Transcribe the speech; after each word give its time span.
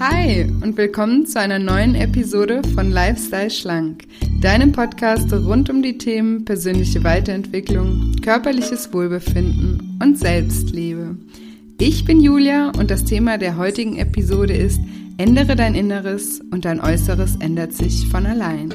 Hi 0.00 0.42
und 0.62 0.76
willkommen 0.76 1.26
zu 1.26 1.40
einer 1.40 1.58
neuen 1.58 1.96
Episode 1.96 2.62
von 2.72 2.92
Lifestyle 2.92 3.50
Schlank, 3.50 4.04
deinem 4.40 4.70
Podcast 4.70 5.32
rund 5.32 5.70
um 5.70 5.82
die 5.82 5.98
Themen 5.98 6.44
persönliche 6.44 7.02
Weiterentwicklung, 7.02 8.14
körperliches 8.22 8.92
Wohlbefinden 8.92 9.98
und 10.00 10.16
Selbstliebe. 10.16 11.16
Ich 11.80 12.04
bin 12.04 12.20
Julia 12.20 12.70
und 12.78 12.92
das 12.92 13.06
Thema 13.06 13.38
der 13.38 13.56
heutigen 13.56 13.96
Episode 13.96 14.54
ist 14.54 14.80
Ändere 15.16 15.56
dein 15.56 15.74
Inneres 15.74 16.42
und 16.52 16.64
dein 16.64 16.80
Äußeres 16.80 17.34
ändert 17.40 17.72
sich 17.72 18.06
von 18.06 18.24
allein. 18.24 18.72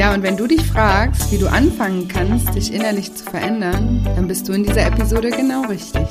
Ja, 0.00 0.14
und 0.14 0.22
wenn 0.22 0.38
du 0.38 0.46
dich 0.46 0.62
fragst, 0.62 1.30
wie 1.30 1.36
du 1.36 1.46
anfangen 1.46 2.08
kannst, 2.08 2.54
dich 2.54 2.72
innerlich 2.72 3.14
zu 3.14 3.22
verändern, 3.22 4.00
dann 4.16 4.28
bist 4.28 4.48
du 4.48 4.54
in 4.54 4.64
dieser 4.64 4.86
Episode 4.86 5.28
genau 5.28 5.60
richtig. 5.66 6.06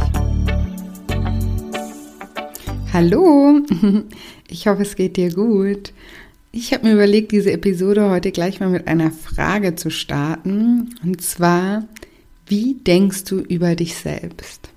Hallo, 2.93 3.61
ich 4.47 4.67
hoffe, 4.67 4.83
es 4.83 4.95
geht 4.95 5.17
dir 5.17 5.33
gut. 5.33 5.91
Ich 6.51 6.71
habe 6.71 6.85
mir 6.85 6.93
überlegt, 6.93 7.31
diese 7.31 7.51
Episode 7.51 8.11
heute 8.11 8.31
gleich 8.31 8.59
mal 8.59 8.69
mit 8.69 8.87
einer 8.87 9.09
Frage 9.09 9.73
zu 9.73 9.89
starten. 9.89 10.93
Und 11.03 11.23
zwar, 11.23 11.83
wie 12.45 12.75
denkst 12.75 13.23
du 13.23 13.39
über 13.39 13.75
dich 13.75 13.95
selbst? 13.95 14.69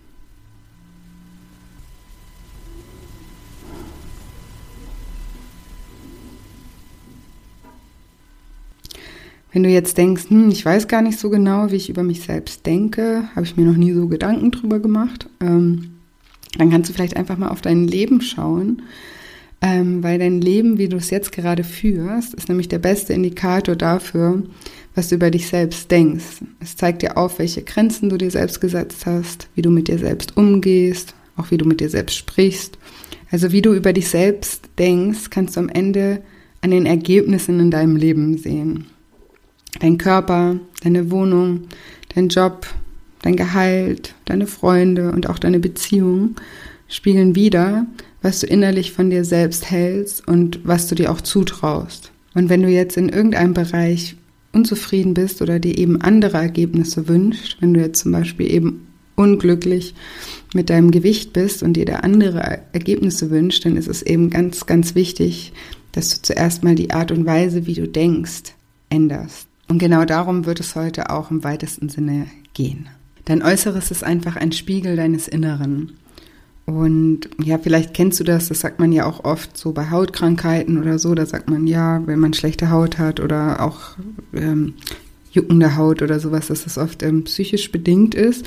Wenn 9.52 9.62
du 9.62 9.68
jetzt 9.68 9.98
denkst, 9.98 10.30
hm, 10.30 10.48
ich 10.50 10.64
weiß 10.64 10.88
gar 10.88 11.02
nicht 11.02 11.18
so 11.18 11.28
genau, 11.28 11.70
wie 11.70 11.76
ich 11.76 11.90
über 11.90 12.02
mich 12.02 12.22
selbst 12.22 12.64
denke, 12.64 13.24
habe 13.34 13.44
ich 13.44 13.56
mir 13.56 13.66
noch 13.66 13.76
nie 13.76 13.92
so 13.92 14.08
Gedanken 14.08 14.50
drüber 14.50 14.78
gemacht, 14.78 15.28
ähm, 15.40 15.92
dann 16.56 16.70
kannst 16.70 16.90
du 16.90 16.94
vielleicht 16.94 17.16
einfach 17.16 17.38
mal 17.38 17.48
auf 17.48 17.60
dein 17.60 17.86
Leben 17.86 18.20
schauen, 18.20 18.82
ähm, 19.60 20.02
weil 20.02 20.18
dein 20.18 20.40
Leben, 20.40 20.78
wie 20.78 20.88
du 20.88 20.96
es 20.96 21.10
jetzt 21.10 21.32
gerade 21.32 21.64
führst, 21.64 22.34
ist 22.34 22.48
nämlich 22.48 22.68
der 22.68 22.78
beste 22.78 23.12
Indikator 23.12 23.76
dafür, 23.76 24.42
was 24.94 25.08
du 25.08 25.14
über 25.14 25.30
dich 25.30 25.46
selbst 25.46 25.90
denkst. 25.90 26.42
Es 26.60 26.76
zeigt 26.76 27.02
dir 27.02 27.16
auf, 27.16 27.38
welche 27.38 27.62
Grenzen 27.62 28.08
du 28.08 28.18
dir 28.18 28.30
selbst 28.30 28.60
gesetzt 28.60 29.06
hast, 29.06 29.48
wie 29.54 29.62
du 29.62 29.70
mit 29.70 29.88
dir 29.88 29.98
selbst 29.98 30.36
umgehst, 30.36 31.14
auch 31.36 31.50
wie 31.50 31.58
du 31.58 31.64
mit 31.64 31.80
dir 31.80 31.88
selbst 31.88 32.16
sprichst. 32.16 32.78
Also 33.30 33.52
wie 33.52 33.62
du 33.62 33.72
über 33.72 33.92
dich 33.92 34.08
selbst 34.08 34.68
denkst, 34.78 35.30
kannst 35.30 35.56
du 35.56 35.60
am 35.60 35.68
Ende 35.68 36.22
an 36.60 36.70
den 36.70 36.84
Ergebnissen 36.84 37.58
in 37.60 37.70
deinem 37.70 37.96
Leben 37.96 38.36
sehen. 38.36 38.86
Dein 39.80 39.98
Körper, 39.98 40.56
deine 40.82 41.10
Wohnung, 41.10 41.68
dein 42.14 42.28
Job, 42.28 42.66
dein 43.22 43.36
Gehalt, 43.36 44.14
deine 44.24 44.46
Freunde 44.46 45.12
und 45.12 45.28
auch 45.28 45.38
deine 45.38 45.60
Beziehung 45.60 46.36
spiegeln 46.88 47.34
wieder, 47.34 47.86
was 48.20 48.40
du 48.40 48.46
innerlich 48.46 48.92
von 48.92 49.10
dir 49.10 49.24
selbst 49.24 49.70
hältst 49.70 50.26
und 50.26 50.60
was 50.64 50.86
du 50.88 50.94
dir 50.94 51.10
auch 51.10 51.20
zutraust. 51.20 52.12
Und 52.34 52.48
wenn 52.48 52.62
du 52.62 52.68
jetzt 52.68 52.96
in 52.96 53.08
irgendeinem 53.08 53.54
Bereich 53.54 54.16
unzufrieden 54.52 55.14
bist 55.14 55.42
oder 55.42 55.58
dir 55.58 55.76
eben 55.76 56.00
andere 56.00 56.36
Ergebnisse 56.38 57.08
wünscht, 57.08 57.56
wenn 57.60 57.74
du 57.74 57.80
jetzt 57.80 58.00
zum 58.00 58.12
Beispiel 58.12 58.52
eben 58.52 58.86
unglücklich 59.16 59.94
mit 60.54 60.70
deinem 60.70 60.90
Gewicht 60.90 61.32
bist 61.32 61.62
und 61.62 61.74
dir 61.74 61.84
da 61.84 61.96
andere 61.96 62.60
Ergebnisse 62.72 63.30
wünscht, 63.30 63.64
dann 63.64 63.76
ist 63.76 63.88
es 63.88 64.02
eben 64.02 64.30
ganz, 64.30 64.66
ganz 64.66 64.94
wichtig, 64.94 65.52
dass 65.92 66.10
du 66.10 66.22
zuerst 66.22 66.64
mal 66.64 66.74
die 66.74 66.90
Art 66.90 67.12
und 67.12 67.26
Weise, 67.26 67.66
wie 67.66 67.74
du 67.74 67.86
denkst, 67.86 68.54
änderst. 68.88 69.51
Und 69.68 69.78
genau 69.78 70.04
darum 70.04 70.44
wird 70.46 70.60
es 70.60 70.74
heute 70.76 71.10
auch 71.10 71.30
im 71.30 71.44
weitesten 71.44 71.88
Sinne 71.88 72.26
gehen. 72.54 72.88
Dein 73.24 73.42
Äußeres 73.42 73.90
ist 73.90 74.04
einfach 74.04 74.36
ein 74.36 74.52
Spiegel 74.52 74.96
deines 74.96 75.28
Inneren. 75.28 75.92
Und 76.64 77.28
ja, 77.42 77.58
vielleicht 77.58 77.92
kennst 77.94 78.20
du 78.20 78.24
das, 78.24 78.48
das 78.48 78.60
sagt 78.60 78.78
man 78.78 78.92
ja 78.92 79.04
auch 79.04 79.24
oft 79.24 79.56
so 79.56 79.72
bei 79.72 79.90
Hautkrankheiten 79.90 80.78
oder 80.78 80.98
so, 80.98 81.14
da 81.14 81.26
sagt 81.26 81.50
man 81.50 81.66
ja, 81.66 82.06
wenn 82.06 82.20
man 82.20 82.34
schlechte 82.34 82.70
Haut 82.70 82.98
hat 82.98 83.18
oder 83.18 83.60
auch 83.60 83.96
ähm, 84.32 84.74
juckende 85.32 85.76
Haut 85.76 86.02
oder 86.02 86.20
sowas, 86.20 86.48
dass 86.48 86.64
das 86.64 86.78
oft 86.78 87.02
ähm, 87.02 87.24
psychisch 87.24 87.72
bedingt 87.72 88.14
ist. 88.14 88.46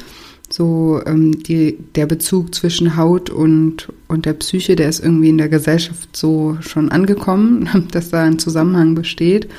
So 0.50 1.02
ähm, 1.06 1.44
die, 1.44 1.78
der 1.96 2.06
Bezug 2.06 2.54
zwischen 2.54 2.96
Haut 2.96 3.30
und, 3.32 3.92
und 4.08 4.26
der 4.26 4.34
Psyche, 4.34 4.76
der 4.76 4.90
ist 4.90 5.04
irgendwie 5.04 5.30
in 5.30 5.40
der 5.40 5.50
Gesellschaft 5.50 6.16
so 6.16 6.58
schon 6.62 6.90
angekommen, 6.90 7.88
dass 7.92 8.12
da 8.12 8.24
ein 8.24 8.40
Zusammenhang 8.40 8.96
besteht. 8.96 9.50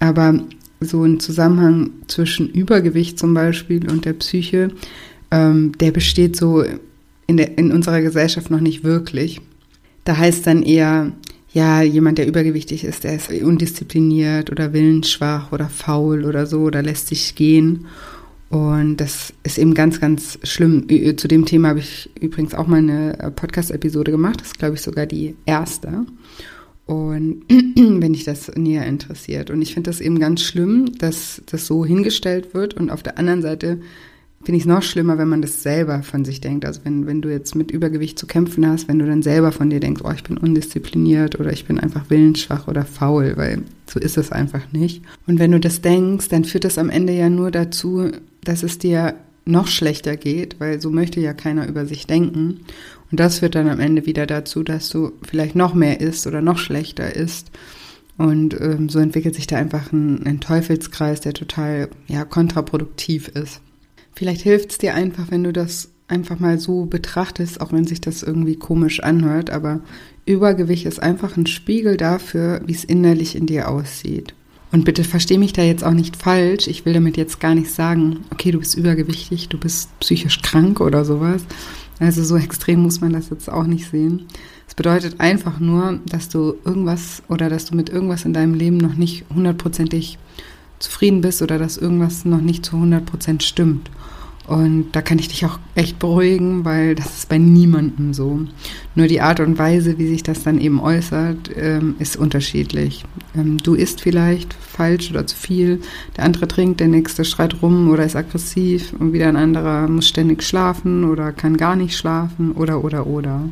Aber 0.00 0.38
so 0.80 1.04
ein 1.04 1.20
Zusammenhang 1.20 1.90
zwischen 2.06 2.48
Übergewicht 2.48 3.18
zum 3.18 3.34
Beispiel 3.34 3.90
und 3.90 4.04
der 4.04 4.12
Psyche, 4.14 4.70
ähm, 5.30 5.72
der 5.78 5.90
besteht 5.90 6.36
so 6.36 6.64
in, 7.26 7.36
der, 7.36 7.58
in 7.58 7.72
unserer 7.72 8.02
Gesellschaft 8.02 8.50
noch 8.50 8.60
nicht 8.60 8.84
wirklich. 8.84 9.40
Da 10.04 10.16
heißt 10.16 10.46
dann 10.46 10.62
eher, 10.62 11.12
ja, 11.52 11.82
jemand, 11.82 12.18
der 12.18 12.28
übergewichtig 12.28 12.84
ist, 12.84 13.04
der 13.04 13.16
ist 13.16 13.30
undiszipliniert 13.30 14.50
oder 14.50 14.72
willensschwach 14.72 15.52
oder 15.52 15.68
faul 15.68 16.24
oder 16.24 16.46
so 16.46 16.60
oder 16.60 16.82
lässt 16.82 17.08
sich 17.08 17.34
gehen. 17.34 17.86
Und 18.48 18.98
das 18.98 19.32
ist 19.42 19.58
eben 19.58 19.74
ganz, 19.74 20.00
ganz 20.00 20.38
schlimm. 20.44 20.86
Zu 21.16 21.26
dem 21.26 21.46
Thema 21.46 21.68
habe 21.68 21.80
ich 21.80 22.10
übrigens 22.20 22.54
auch 22.54 22.68
mal 22.68 22.76
eine 22.76 23.32
Podcast-Episode 23.34 24.12
gemacht. 24.12 24.40
Das 24.40 24.48
ist, 24.48 24.58
glaube 24.58 24.76
ich, 24.76 24.82
sogar 24.82 25.06
die 25.06 25.34
erste. 25.46 26.06
Und 26.86 27.42
wenn 27.48 28.12
dich 28.12 28.24
das 28.24 28.50
näher 28.56 28.86
interessiert. 28.86 29.50
Und 29.50 29.60
ich 29.60 29.74
finde 29.74 29.90
das 29.90 30.00
eben 30.00 30.18
ganz 30.18 30.42
schlimm, 30.42 30.92
dass 30.98 31.42
das 31.46 31.66
so 31.66 31.84
hingestellt 31.84 32.54
wird. 32.54 32.74
Und 32.74 32.90
auf 32.90 33.02
der 33.02 33.18
anderen 33.18 33.42
Seite 33.42 33.80
finde 34.46 34.58
ich 34.58 34.62
es 34.62 34.68
noch 34.68 34.82
schlimmer, 34.82 35.18
wenn 35.18 35.28
man 35.28 35.42
das 35.42 35.64
selber 35.64 36.04
von 36.04 36.24
sich 36.24 36.40
denkt. 36.40 36.64
Also 36.64 36.82
wenn, 36.84 37.06
wenn 37.06 37.20
du 37.20 37.28
jetzt 37.28 37.56
mit 37.56 37.72
Übergewicht 37.72 38.16
zu 38.16 38.28
kämpfen 38.28 38.64
hast, 38.64 38.86
wenn 38.86 39.00
du 39.00 39.06
dann 39.06 39.22
selber 39.22 39.50
von 39.50 39.70
dir 39.70 39.80
denkst, 39.80 40.02
oh, 40.04 40.12
ich 40.14 40.22
bin 40.22 40.38
undiszipliniert 40.38 41.40
oder 41.40 41.52
ich 41.52 41.64
bin 41.64 41.80
einfach 41.80 42.08
willensschwach 42.08 42.68
oder 42.68 42.84
faul, 42.84 43.32
weil 43.36 43.62
so 43.90 43.98
ist 43.98 44.16
es 44.16 44.30
einfach 44.30 44.72
nicht. 44.72 45.02
Und 45.26 45.40
wenn 45.40 45.50
du 45.50 45.58
das 45.58 45.80
denkst, 45.80 46.28
dann 46.28 46.44
führt 46.44 46.62
das 46.62 46.78
am 46.78 46.90
Ende 46.90 47.12
ja 47.12 47.28
nur 47.28 47.50
dazu, 47.50 48.12
dass 48.44 48.62
es 48.62 48.78
dir 48.78 49.16
noch 49.46 49.66
schlechter 49.66 50.16
geht, 50.16 50.60
weil 50.60 50.80
so 50.80 50.90
möchte 50.90 51.20
ja 51.20 51.32
keiner 51.32 51.68
über 51.68 51.86
sich 51.86 52.06
denken. 52.06 52.60
Und 53.10 53.20
das 53.20 53.38
führt 53.38 53.54
dann 53.54 53.68
am 53.68 53.80
Ende 53.80 54.06
wieder 54.06 54.26
dazu, 54.26 54.62
dass 54.62 54.88
du 54.88 55.12
vielleicht 55.22 55.54
noch 55.54 55.74
mehr 55.74 56.00
isst 56.00 56.26
oder 56.26 56.40
noch 56.40 56.58
schlechter 56.58 57.14
isst. 57.14 57.50
Und 58.18 58.58
ähm, 58.60 58.88
so 58.88 58.98
entwickelt 58.98 59.34
sich 59.34 59.46
da 59.46 59.56
einfach 59.56 59.92
ein, 59.92 60.24
ein 60.26 60.40
Teufelskreis, 60.40 61.20
der 61.20 61.34
total 61.34 61.88
ja, 62.08 62.24
kontraproduktiv 62.24 63.28
ist. 63.28 63.60
Vielleicht 64.14 64.40
hilft 64.40 64.72
es 64.72 64.78
dir 64.78 64.94
einfach, 64.94 65.30
wenn 65.30 65.44
du 65.44 65.52
das 65.52 65.90
einfach 66.08 66.38
mal 66.38 66.58
so 66.58 66.86
betrachtest, 66.86 67.60
auch 67.60 67.72
wenn 67.72 67.86
sich 67.86 68.00
das 68.00 68.22
irgendwie 68.22 68.56
komisch 68.56 69.00
anhört, 69.00 69.50
aber 69.50 69.80
Übergewicht 70.24 70.86
ist 70.86 71.02
einfach 71.02 71.36
ein 71.36 71.46
Spiegel 71.46 71.96
dafür, 71.96 72.62
wie 72.64 72.72
es 72.72 72.84
innerlich 72.84 73.36
in 73.36 73.46
dir 73.46 73.68
aussieht. 73.68 74.34
Und 74.72 74.84
bitte 74.84 75.04
versteh 75.04 75.38
mich 75.38 75.52
da 75.52 75.62
jetzt 75.62 75.84
auch 75.84 75.92
nicht 75.92 76.16
falsch. 76.16 76.66
Ich 76.66 76.84
will 76.84 76.92
damit 76.92 77.16
jetzt 77.16 77.40
gar 77.40 77.54
nicht 77.54 77.70
sagen, 77.70 78.24
okay, 78.30 78.50
du 78.50 78.58
bist 78.58 78.74
übergewichtig, 78.74 79.48
du 79.48 79.58
bist 79.58 79.98
psychisch 80.00 80.42
krank 80.42 80.80
oder 80.80 81.04
sowas. 81.04 81.44
Also 81.98 82.22
so 82.24 82.36
extrem 82.36 82.82
muss 82.82 83.00
man 83.00 83.12
das 83.12 83.30
jetzt 83.30 83.50
auch 83.50 83.64
nicht 83.64 83.90
sehen. 83.90 84.26
Es 84.68 84.74
bedeutet 84.74 85.20
einfach 85.20 85.60
nur, 85.60 86.00
dass 86.06 86.28
du 86.28 86.56
irgendwas 86.64 87.22
oder 87.28 87.48
dass 87.48 87.66
du 87.66 87.76
mit 87.76 87.88
irgendwas 87.88 88.24
in 88.24 88.32
deinem 88.32 88.54
Leben 88.54 88.76
noch 88.76 88.94
nicht 88.94 89.24
hundertprozentig 89.34 90.18
zufrieden 90.78 91.22
bist 91.22 91.40
oder 91.40 91.58
dass 91.58 91.78
irgendwas 91.78 92.24
noch 92.24 92.40
nicht 92.40 92.64
zu 92.64 92.78
hundertprozent 92.78 93.42
stimmt. 93.42 93.90
Und 94.46 94.92
da 94.92 95.02
kann 95.02 95.18
ich 95.18 95.28
dich 95.28 95.44
auch 95.44 95.58
echt 95.74 95.98
beruhigen, 95.98 96.64
weil 96.64 96.94
das 96.94 97.18
ist 97.18 97.28
bei 97.28 97.38
niemandem 97.38 98.14
so. 98.14 98.40
Nur 98.94 99.08
die 99.08 99.20
Art 99.20 99.40
und 99.40 99.58
Weise, 99.58 99.98
wie 99.98 100.06
sich 100.06 100.22
das 100.22 100.44
dann 100.44 100.60
eben 100.60 100.80
äußert, 100.80 101.50
ähm, 101.56 101.96
ist 101.98 102.16
unterschiedlich. 102.16 103.04
Ähm, 103.34 103.58
du 103.58 103.74
isst 103.74 104.00
vielleicht 104.00 104.54
falsch 104.76 105.10
oder 105.10 105.26
zu 105.26 105.36
viel, 105.36 105.80
der 106.16 106.24
andere 106.24 106.48
trinkt, 106.48 106.80
der 106.80 106.88
nächste 106.88 107.24
schreit 107.24 107.62
rum 107.62 107.90
oder 107.90 108.04
ist 108.04 108.16
aggressiv 108.16 108.92
und 108.98 109.12
wieder 109.12 109.28
ein 109.28 109.36
anderer 109.36 109.88
muss 109.88 110.08
ständig 110.08 110.42
schlafen 110.42 111.04
oder 111.04 111.32
kann 111.32 111.56
gar 111.56 111.76
nicht 111.76 111.96
schlafen 111.96 112.52
oder 112.52 112.84
oder 112.84 113.06
oder. 113.06 113.48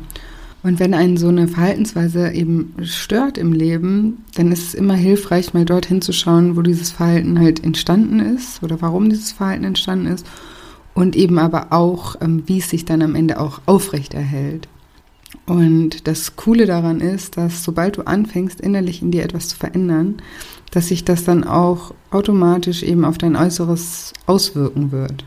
Und 0.63 0.79
wenn 0.79 0.95
einen 0.95 1.17
so 1.17 1.27
eine 1.27 1.47
Verhaltensweise 1.47 2.31
eben 2.31 2.73
stört 2.81 3.37
im 3.37 3.53
Leben, 3.53 4.23
dann 4.33 4.51
ist 4.51 4.69
es 4.69 4.73
immer 4.73 4.95
hilfreich, 4.95 5.53
mal 5.53 5.63
dorthin 5.63 6.01
zu 6.01 6.11
schauen, 6.11 6.57
wo 6.57 6.63
dieses 6.63 6.91
Verhalten 6.91 7.39
halt 7.39 7.63
entstanden 7.63 8.19
ist 8.19 8.63
oder 8.63 8.81
warum 8.81 9.09
dieses 9.09 9.31
Verhalten 9.31 9.63
entstanden 9.63 10.07
ist 10.07 10.25
und 10.95 11.15
eben 11.15 11.37
aber 11.37 11.67
auch, 11.71 12.15
ähm, 12.21 12.43
wie 12.47 12.57
es 12.57 12.69
sich 12.69 12.83
dann 12.85 13.03
am 13.03 13.13
Ende 13.13 13.39
auch 13.39 13.61
aufrechterhält. 13.67 14.67
Und 15.45 16.07
das 16.07 16.35
Coole 16.35 16.65
daran 16.65 16.99
ist, 16.99 17.37
dass 17.37 17.63
sobald 17.63 17.97
du 17.97 18.01
anfängst, 18.01 18.59
innerlich 18.59 19.03
in 19.03 19.11
dir 19.11 19.23
etwas 19.23 19.49
zu 19.49 19.57
verändern, 19.57 20.15
dass 20.71 20.87
sich 20.87 21.05
das 21.05 21.23
dann 21.23 21.43
auch 21.43 21.93
automatisch 22.11 22.83
eben 22.83 23.05
auf 23.05 23.17
dein 23.17 23.35
Äußeres 23.35 24.13
auswirken 24.25 24.91
wird. 24.91 25.23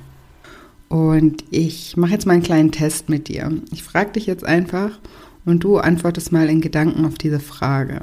Und 0.89 1.45
ich 1.51 1.97
mache 1.97 2.13
jetzt 2.13 2.27
mal 2.27 2.35
einen 2.35 2.43
kleinen 2.43 2.73
Test 2.73 3.09
mit 3.09 3.29
dir. 3.29 3.53
Ich 3.73 3.83
frage 3.83 4.13
dich 4.13 4.27
jetzt 4.27 4.45
einfach 4.45 4.99
und 5.45 5.65
du 5.65 5.79
antwortest 5.79 6.33
mal 6.33 6.49
in 6.49 6.61
Gedanken 6.61 7.05
auf 7.05 7.15
diese 7.15 7.41
Frage. 7.41 8.03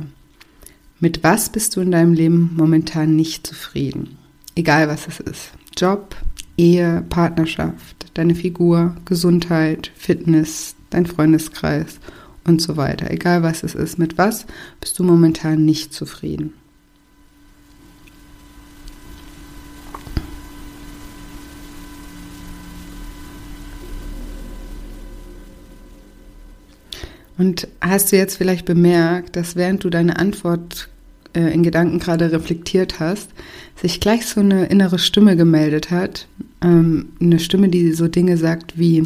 Mit 1.00 1.24
was 1.24 1.50
bist 1.50 1.76
du 1.76 1.82
in 1.82 1.92
deinem 1.92 2.14
Leben 2.14 2.52
momentan 2.56 3.16
nicht 3.16 3.46
zufrieden? 3.46 4.18
Egal 4.56 4.88
was 4.88 5.08
es 5.08 5.20
ist. 5.20 5.52
Job, 5.76 6.16
Ehe, 6.58 7.04
Partnerschaft, 7.10 8.06
deine 8.14 8.34
Figur, 8.34 8.96
Gesundheit, 9.04 9.92
Fitness, 9.96 10.76
dein 10.90 11.06
Freundeskreis 11.06 12.00
und 12.46 12.62
so 12.62 12.78
weiter. 12.78 13.12
Egal 13.12 13.44
was 13.44 13.64
es 13.64 13.76
ist, 13.76 14.00
mit 14.00 14.18
was 14.18 14.46
bist 14.80 14.98
du 14.98 15.04
momentan 15.04 15.66
nicht 15.66 15.94
zufrieden. 15.94 16.54
Und 27.38 27.68
hast 27.82 28.12
du 28.12 28.18
jetzt 28.18 28.38
vielleicht 28.38 28.66
bemerkt, 28.66 29.36
dass 29.36 29.56
während 29.56 29.84
du 29.84 29.90
deine 29.90 30.18
Antwort 30.18 30.90
äh, 31.36 31.54
in 31.54 31.64
Gedanken 31.64 32.00
gerade 32.00 32.32
reflektiert 32.32 33.00
hast, 33.00 33.30
sich 33.76 34.00
gleich 34.00 34.26
so 34.26 34.40
eine 34.40 34.68
innere 34.68 35.00
Stimme 35.00 35.36
gemeldet 35.36 35.92
hat. 35.92 36.28
Ähm, 36.62 37.10
eine 37.20 37.40
Stimme, 37.40 37.70
die 37.70 37.92
so 37.92 38.08
Dinge 38.08 38.38
sagt 38.38 38.80
wie, 38.80 39.04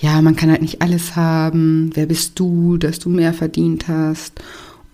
ja, 0.00 0.22
man 0.22 0.36
kann 0.36 0.50
halt 0.50 0.62
nicht 0.62 0.82
alles 0.82 1.16
haben, 1.16 1.90
wer 1.94 2.06
bist 2.06 2.38
du, 2.38 2.76
dass 2.76 3.00
du 3.00 3.08
mehr 3.08 3.34
verdient 3.34 3.88
hast 3.88 4.40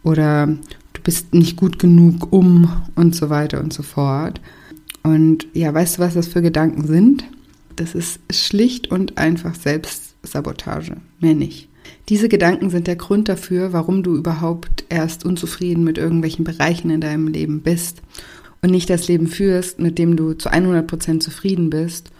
oder 0.03 0.47
du 0.47 1.03
bist 1.03 1.35
nicht 1.35 1.57
gut 1.57 1.79
genug 1.79 2.33
um 2.33 2.71
und 2.95 3.15
so 3.15 3.29
weiter 3.29 3.61
und 3.61 3.73
so 3.73 3.83
fort. 3.83 4.41
Und 5.03 5.47
ja, 5.53 5.73
weißt 5.73 5.99
du, 5.99 6.03
was 6.03 6.15
das 6.15 6.29
für 6.29 6.43
Gedanken 6.43 6.87
sind? 6.87 7.25
Das 7.77 7.95
ist 7.95 8.21
schlicht 8.31 8.91
und 8.91 9.19
einfach 9.19 9.55
Selbstsabotage, 9.55 10.97
mehr 11.21 11.35
nicht. 11.35 11.70
Diese 12.11 12.29
Gedanken 12.29 12.71
sind 12.71 12.89
der 12.89 12.97
Grund 12.97 13.29
dafür, 13.29 13.73
warum 13.73 14.03
du 14.03 14.17
überhaupt 14.17 14.85
erst 14.89 15.25
unzufrieden 15.25 15.85
mit 15.85 15.97
irgendwelchen 15.97 16.45
Bereichen 16.45 16.91
in 16.91 17.01
deinem 17.01 17.29
Leben 17.29 17.61
bist 17.61 18.03
und 18.63 18.73
nicht 18.73 18.91
das 18.91 19.07
Leben 19.07 19.29
führst, 19.29 19.79
mit 19.79 19.97
dem 19.97 20.17
du 20.17 20.33
zu 20.35 20.51
100 20.51 20.89
Prozent 20.89 21.23
zufrieden 21.23 21.71
bist 21.71 22.11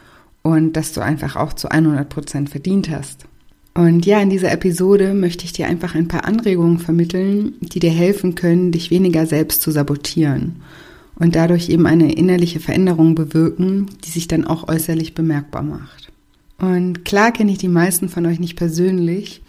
und 0.43 0.75
dass 0.75 0.93
du 0.93 1.01
einfach 1.01 1.35
auch 1.35 1.55
zu 1.55 1.69
100 1.69 2.09
Prozent 2.09 2.51
verdient 2.51 2.89
hast. 2.89 3.27
Und 3.75 4.07
ja, 4.07 4.21
in 4.21 4.31
dieser 4.31 4.53
Episode 4.53 5.13
möchte 5.13 5.45
ich 5.45 5.53
dir 5.55 5.67
einfach 5.67 5.97
ein 5.97 6.07
paar 6.07 6.25
Anregungen 6.25 6.79
vermitteln, 6.79 7.55
die 7.61 7.81
dir 7.81 7.91
helfen 7.91 8.37
können, 8.37 8.71
dich 8.71 8.93
weniger 8.93 9.27
selbst 9.27 9.61
zu 9.61 9.73
sabotieren 9.73 10.63
und 11.17 11.35
dadurch 11.35 11.69
eben 11.69 11.87
eine 11.87 12.13
innerliche 12.13 12.61
Veränderung 12.61 13.17
bewirken, 13.17 13.87
die 14.05 14.11
sich 14.11 14.29
dann 14.29 14.45
auch 14.45 14.69
äußerlich 14.69 15.17
bemerkbar 15.17 15.63
macht. 15.63 16.13
Und 16.59 17.05
klar 17.05 17.33
kenne 17.33 17.51
ich 17.51 17.59
die 17.59 17.69
meisten 17.69 18.09
von 18.09 18.25
euch 18.27 18.39
nicht 18.39 18.55
persönlich, 18.55 19.43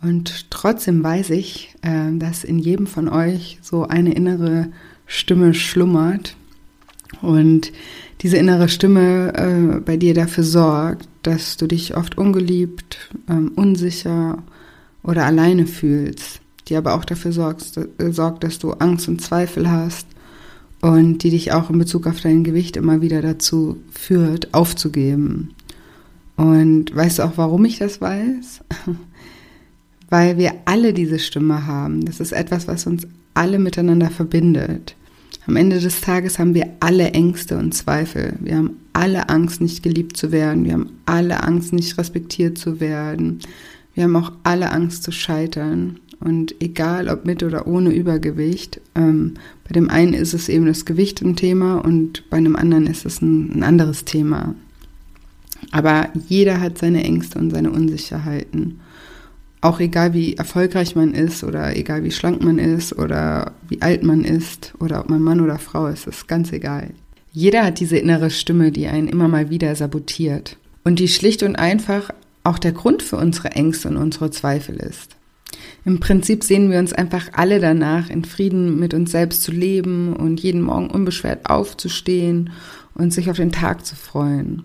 und 0.00 0.50
trotzdem 0.50 1.02
weiß 1.02 1.30
ich, 1.30 1.74
äh, 1.82 2.16
dass 2.18 2.44
in 2.44 2.58
jedem 2.58 2.86
von 2.86 3.08
euch 3.08 3.58
so 3.62 3.84
eine 3.84 4.14
innere 4.14 4.68
Stimme 5.06 5.54
schlummert 5.54 6.36
und 7.20 7.72
diese 8.20 8.36
innere 8.36 8.68
Stimme 8.68 9.32
äh, 9.34 9.80
bei 9.80 9.96
dir 9.96 10.14
dafür 10.14 10.44
sorgt, 10.44 11.08
dass 11.22 11.56
du 11.56 11.66
dich 11.66 11.96
oft 11.96 12.18
ungeliebt, 12.18 13.10
ähm, 13.28 13.52
unsicher 13.54 14.42
oder 15.02 15.24
alleine 15.24 15.66
fühlst, 15.66 16.40
die 16.68 16.76
aber 16.76 16.94
auch 16.94 17.04
dafür 17.04 17.30
äh, 17.30 18.12
sorgt, 18.12 18.44
dass 18.44 18.58
du 18.58 18.72
Angst 18.72 19.08
und 19.08 19.20
Zweifel 19.20 19.70
hast 19.70 20.06
und 20.80 21.22
die 21.22 21.30
dich 21.30 21.52
auch 21.52 21.70
in 21.70 21.78
Bezug 21.78 22.06
auf 22.06 22.20
dein 22.20 22.44
Gewicht 22.44 22.76
immer 22.76 23.00
wieder 23.00 23.22
dazu 23.22 23.78
führt, 23.90 24.54
aufzugeben. 24.54 25.54
Und 26.36 26.94
weißt 26.94 27.18
du 27.18 27.24
auch, 27.24 27.32
warum 27.36 27.64
ich 27.64 27.78
das 27.78 28.00
weiß? 28.00 28.60
weil 30.10 30.38
wir 30.38 30.52
alle 30.64 30.92
diese 30.92 31.18
Stimme 31.18 31.66
haben. 31.66 32.04
Das 32.04 32.20
ist 32.20 32.32
etwas, 32.32 32.68
was 32.68 32.86
uns 32.86 33.06
alle 33.34 33.58
miteinander 33.58 34.10
verbindet. 34.10 34.96
Am 35.46 35.56
Ende 35.56 35.80
des 35.80 36.00
Tages 36.00 36.38
haben 36.38 36.54
wir 36.54 36.68
alle 36.80 37.12
Ängste 37.12 37.56
und 37.56 37.72
Zweifel. 37.72 38.34
Wir 38.40 38.56
haben 38.56 38.76
alle 38.92 39.28
Angst, 39.28 39.60
nicht 39.60 39.82
geliebt 39.82 40.16
zu 40.16 40.30
werden. 40.32 40.64
Wir 40.64 40.74
haben 40.74 40.90
alle 41.06 41.42
Angst, 41.42 41.72
nicht 41.72 41.96
respektiert 41.96 42.58
zu 42.58 42.80
werden. 42.80 43.38
Wir 43.94 44.04
haben 44.04 44.16
auch 44.16 44.32
alle 44.42 44.70
Angst 44.72 45.04
zu 45.04 45.12
scheitern. 45.12 46.00
Und 46.20 46.54
egal 46.60 47.08
ob 47.08 47.24
mit 47.24 47.42
oder 47.42 47.66
ohne 47.66 47.90
Übergewicht, 47.90 48.80
ähm, 48.94 49.34
bei 49.64 49.72
dem 49.72 49.88
einen 49.88 50.14
ist 50.14 50.34
es 50.34 50.48
eben 50.48 50.66
das 50.66 50.84
Gewicht 50.84 51.22
ein 51.22 51.36
Thema 51.36 51.76
und 51.84 52.28
bei 52.28 52.38
einem 52.38 52.56
anderen 52.56 52.86
ist 52.86 53.06
es 53.06 53.22
ein, 53.22 53.58
ein 53.58 53.62
anderes 53.62 54.04
Thema. 54.04 54.54
Aber 55.70 56.08
jeder 56.28 56.60
hat 56.60 56.78
seine 56.78 57.04
Ängste 57.04 57.38
und 57.38 57.50
seine 57.50 57.70
Unsicherheiten 57.70 58.80
auch 59.60 59.80
egal 59.80 60.14
wie 60.14 60.34
erfolgreich 60.34 60.94
man 60.94 61.14
ist 61.14 61.42
oder 61.42 61.76
egal 61.76 62.04
wie 62.04 62.10
schlank 62.10 62.42
man 62.42 62.58
ist 62.58 62.96
oder 62.96 63.52
wie 63.68 63.82
alt 63.82 64.02
man 64.02 64.24
ist 64.24 64.74
oder 64.78 65.00
ob 65.00 65.10
man 65.10 65.22
Mann 65.22 65.40
oder 65.40 65.58
Frau 65.58 65.86
ist, 65.86 66.06
ist 66.06 66.28
ganz 66.28 66.52
egal. 66.52 66.90
Jeder 67.32 67.64
hat 67.64 67.80
diese 67.80 67.98
innere 67.98 68.30
Stimme, 68.30 68.72
die 68.72 68.86
einen 68.86 69.08
immer 69.08 69.28
mal 69.28 69.50
wieder 69.50 69.74
sabotiert 69.74 70.56
und 70.84 70.98
die 70.98 71.08
schlicht 71.08 71.42
und 71.42 71.56
einfach 71.56 72.10
auch 72.44 72.58
der 72.58 72.72
Grund 72.72 73.02
für 73.02 73.16
unsere 73.16 73.50
Ängste 73.52 73.88
und 73.88 73.96
unsere 73.96 74.30
Zweifel 74.30 74.76
ist. 74.76 75.16
Im 75.84 76.00
Prinzip 76.00 76.44
sehen 76.44 76.70
wir 76.70 76.78
uns 76.78 76.92
einfach 76.92 77.30
alle 77.32 77.60
danach, 77.60 78.10
in 78.10 78.24
Frieden 78.24 78.78
mit 78.78 78.94
uns 78.94 79.10
selbst 79.10 79.42
zu 79.42 79.52
leben 79.52 80.14
und 80.14 80.40
jeden 80.40 80.62
Morgen 80.62 80.90
unbeschwert 80.90 81.48
aufzustehen 81.48 82.50
und 82.94 83.12
sich 83.12 83.30
auf 83.30 83.36
den 83.36 83.52
Tag 83.52 83.86
zu 83.86 83.96
freuen. 83.96 84.64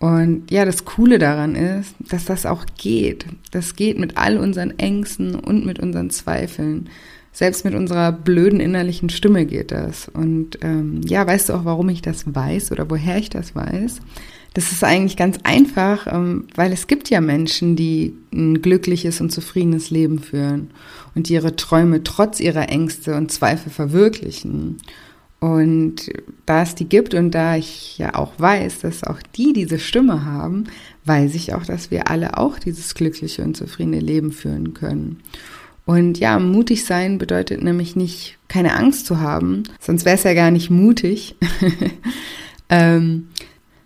Und 0.00 0.50
ja, 0.50 0.64
das 0.64 0.86
Coole 0.86 1.18
daran 1.18 1.54
ist, 1.54 1.94
dass 2.00 2.24
das 2.24 2.46
auch 2.46 2.64
geht. 2.78 3.26
Das 3.50 3.76
geht 3.76 3.98
mit 3.98 4.16
all 4.16 4.38
unseren 4.38 4.78
Ängsten 4.78 5.34
und 5.34 5.66
mit 5.66 5.78
unseren 5.78 6.08
Zweifeln. 6.08 6.88
Selbst 7.32 7.66
mit 7.66 7.74
unserer 7.74 8.10
blöden 8.10 8.60
innerlichen 8.60 9.10
Stimme 9.10 9.44
geht 9.44 9.70
das. 9.70 10.08
Und 10.08 10.58
ähm, 10.62 11.02
ja, 11.04 11.26
weißt 11.26 11.50
du 11.50 11.52
auch, 11.52 11.66
warum 11.66 11.90
ich 11.90 12.00
das 12.00 12.34
weiß 12.34 12.72
oder 12.72 12.88
woher 12.88 13.18
ich 13.18 13.28
das 13.28 13.54
weiß? 13.54 14.00
Das 14.54 14.72
ist 14.72 14.82
eigentlich 14.82 15.18
ganz 15.18 15.38
einfach, 15.44 16.06
ähm, 16.10 16.46
weil 16.56 16.72
es 16.72 16.86
gibt 16.86 17.10
ja 17.10 17.20
Menschen, 17.20 17.76
die 17.76 18.14
ein 18.32 18.62
glückliches 18.62 19.20
und 19.20 19.30
zufriedenes 19.30 19.90
Leben 19.90 20.18
führen 20.18 20.70
und 21.14 21.28
ihre 21.28 21.56
Träume 21.56 22.02
trotz 22.02 22.40
ihrer 22.40 22.70
Ängste 22.70 23.14
und 23.16 23.30
Zweifel 23.30 23.70
verwirklichen. 23.70 24.78
Und 25.40 26.10
da 26.44 26.62
es 26.62 26.74
die 26.74 26.84
gibt 26.84 27.14
und 27.14 27.30
da 27.30 27.56
ich 27.56 27.96
ja 27.96 28.14
auch 28.14 28.32
weiß, 28.36 28.80
dass 28.80 29.04
auch 29.04 29.22
die 29.34 29.54
diese 29.54 29.78
Stimme 29.78 30.26
haben, 30.26 30.64
weiß 31.06 31.34
ich 31.34 31.54
auch, 31.54 31.64
dass 31.64 31.90
wir 31.90 32.10
alle 32.10 32.36
auch 32.36 32.58
dieses 32.58 32.94
glückliche 32.94 33.42
und 33.42 33.56
zufriedene 33.56 34.00
Leben 34.00 34.32
führen 34.32 34.74
können. 34.74 35.20
Und 35.86 36.18
ja, 36.18 36.38
mutig 36.38 36.84
sein 36.84 37.16
bedeutet 37.16 37.64
nämlich 37.64 37.96
nicht, 37.96 38.38
keine 38.48 38.76
Angst 38.76 39.06
zu 39.06 39.18
haben, 39.18 39.62
sonst 39.80 40.04
wäre 40.04 40.16
es 40.16 40.24
ja 40.24 40.34
gar 40.34 40.50
nicht 40.50 40.70
mutig, 40.70 41.36
ähm, 42.68 43.28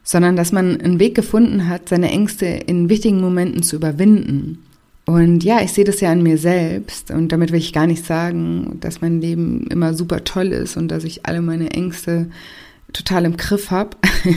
sondern 0.03 0.35
dass 0.35 0.51
man 0.51 0.81
einen 0.81 0.99
Weg 0.99 1.15
gefunden 1.15 1.69
hat, 1.69 1.89
seine 1.89 2.11
Ängste 2.11 2.47
in 2.47 2.89
wichtigen 2.89 3.21
Momenten 3.21 3.63
zu 3.63 3.77
überwinden. 3.77 4.65
Und 5.07 5.45
ja, 5.45 5.61
ich 5.61 5.73
sehe 5.73 5.85
das 5.85 6.01
ja 6.01 6.11
an 6.11 6.23
mir 6.23 6.39
selbst 6.39 7.11
und 7.11 7.29
damit 7.31 7.53
will 7.53 7.59
ich 7.59 7.75
gar 7.75 7.87
nicht 7.87 8.07
sagen, 8.07 8.79
dass 8.81 9.03
mein 9.03 9.21
Leben 9.21 9.67
immer 9.67 9.93
super 9.93 10.25
toll 10.25 10.49
ist 10.49 10.79
und 10.79 10.89
dass 10.89 11.05
ich 11.05 11.27
alle 11.27 11.43
meine 11.43 11.73
Ängste 11.73 12.31
total 12.93 13.27
im 13.27 13.37
Griff 13.37 13.71
habe. 13.71 13.97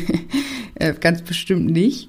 Äh, 0.80 0.94
ganz 0.94 1.24
bestimmt 1.24 1.72
nicht. 1.72 2.08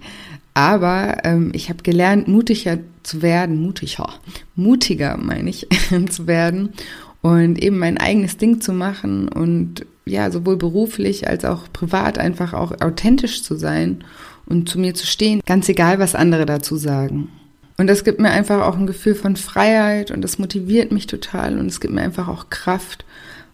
Aber 0.52 1.24
ähm, 1.24 1.52
ich 1.54 1.70
habe 1.70 1.82
gelernt, 1.82 2.28
mutiger 2.28 2.78
zu 3.02 3.22
werden, 3.22 3.62
mutiger, 3.62 4.12
mutiger 4.56 5.16
meine 5.16 5.48
ich, 5.48 5.66
zu 6.10 6.26
werden 6.26 6.74
und 7.22 7.58
eben 7.58 7.78
mein 7.78 7.96
eigenes 7.96 8.36
Ding 8.36 8.60
zu 8.60 8.74
machen 8.74 9.28
und 9.28 9.86
ja, 10.04 10.30
sowohl 10.30 10.58
beruflich 10.58 11.28
als 11.28 11.46
auch 11.46 11.72
privat 11.72 12.18
einfach 12.18 12.52
auch 12.52 12.78
authentisch 12.82 13.42
zu 13.42 13.56
sein 13.56 14.04
und 14.44 14.68
zu 14.68 14.78
mir 14.78 14.92
zu 14.92 15.06
stehen, 15.06 15.40
ganz 15.46 15.68
egal, 15.70 15.98
was 15.98 16.14
andere 16.14 16.44
dazu 16.44 16.76
sagen. 16.76 17.28
Und 17.78 17.86
das 17.86 18.02
gibt 18.02 18.18
mir 18.18 18.30
einfach 18.30 18.66
auch 18.66 18.76
ein 18.76 18.88
Gefühl 18.88 19.14
von 19.14 19.36
Freiheit 19.36 20.10
und 20.10 20.22
das 20.22 20.38
motiviert 20.38 20.90
mich 20.90 21.06
total 21.06 21.58
und 21.58 21.66
es 21.66 21.80
gibt 21.80 21.94
mir 21.94 22.02
einfach 22.02 22.26
auch 22.26 22.50
Kraft. 22.50 23.04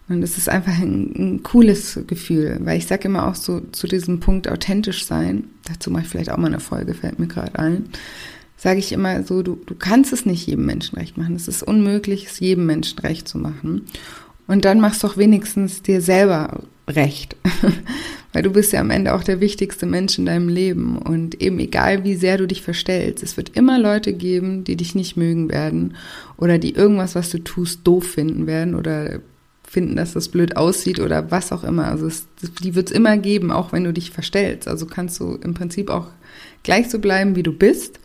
Und 0.09 0.23
es 0.23 0.37
ist 0.37 0.49
einfach 0.49 0.73
ein, 0.79 1.13
ein 1.15 1.43
cooles 1.43 1.99
Gefühl, 2.07 2.59
weil 2.61 2.77
ich 2.77 2.87
sage 2.87 3.07
immer 3.07 3.27
auch 3.27 3.35
so 3.35 3.61
zu 3.71 3.87
diesem 3.87 4.19
Punkt 4.19 4.47
authentisch 4.47 5.05
sein, 5.05 5.45
dazu 5.65 5.89
mache 5.91 6.03
ich 6.03 6.09
vielleicht 6.09 6.31
auch 6.31 6.37
mal 6.37 6.47
eine 6.47 6.59
Folge, 6.59 6.95
fällt 6.95 7.19
mir 7.19 7.27
gerade 7.27 7.57
ein, 7.57 7.89
sage 8.57 8.79
ich 8.79 8.91
immer 8.91 9.23
so, 9.23 9.43
du, 9.43 9.59
du 9.65 9.75
kannst 9.75 10.11
es 10.11 10.25
nicht 10.25 10.47
jedem 10.47 10.65
Menschen 10.65 10.97
recht 10.97 11.17
machen. 11.17 11.35
Es 11.35 11.47
ist 11.47 11.61
unmöglich, 11.61 12.25
es 12.25 12.39
jedem 12.39 12.65
Menschen 12.65 12.99
recht 12.99 13.27
zu 13.27 13.37
machen. 13.37 13.83
Und 14.47 14.65
dann 14.65 14.79
machst 14.79 15.03
du 15.03 15.07
auch 15.07 15.17
wenigstens 15.17 15.81
dir 15.81 16.01
selber 16.01 16.61
recht. 16.87 17.35
Weil 18.33 18.43
du 18.43 18.51
bist 18.51 18.73
ja 18.73 18.81
am 18.81 18.89
Ende 18.89 19.13
auch 19.13 19.23
der 19.23 19.39
wichtigste 19.39 19.85
Mensch 19.85 20.19
in 20.19 20.25
deinem 20.25 20.49
Leben. 20.49 20.97
Und 20.97 21.41
eben 21.41 21.57
egal, 21.59 22.03
wie 22.03 22.15
sehr 22.15 22.37
du 22.37 22.47
dich 22.47 22.61
verstellst, 22.61 23.23
es 23.23 23.37
wird 23.37 23.55
immer 23.55 23.79
Leute 23.79 24.13
geben, 24.13 24.63
die 24.65 24.75
dich 24.75 24.93
nicht 24.93 25.15
mögen 25.15 25.49
werden 25.49 25.95
oder 26.37 26.57
die 26.57 26.75
irgendwas, 26.75 27.15
was 27.15 27.29
du 27.29 27.39
tust, 27.39 27.87
doof 27.87 28.05
finden 28.05 28.45
werden 28.45 28.75
oder 28.75 29.19
finden, 29.63 29.95
dass 29.95 30.13
das 30.13 30.29
blöd 30.29 30.57
aussieht 30.57 30.99
oder 30.99 31.31
was 31.31 31.51
auch 31.51 31.63
immer. 31.63 31.87
Also 31.87 32.07
es, 32.07 32.27
die 32.61 32.75
wird 32.75 32.89
es 32.89 32.95
immer 32.95 33.17
geben, 33.17 33.51
auch 33.51 33.71
wenn 33.71 33.83
du 33.83 33.93
dich 33.93 34.11
verstellst. 34.11 34.67
Also 34.67 34.85
kannst 34.85 35.19
du 35.19 35.35
im 35.41 35.53
Prinzip 35.53 35.89
auch 35.89 36.07
gleich 36.63 36.89
so 36.89 36.99
bleiben, 36.99 37.35
wie 37.35 37.43
du 37.43 37.53
bist 37.53 37.99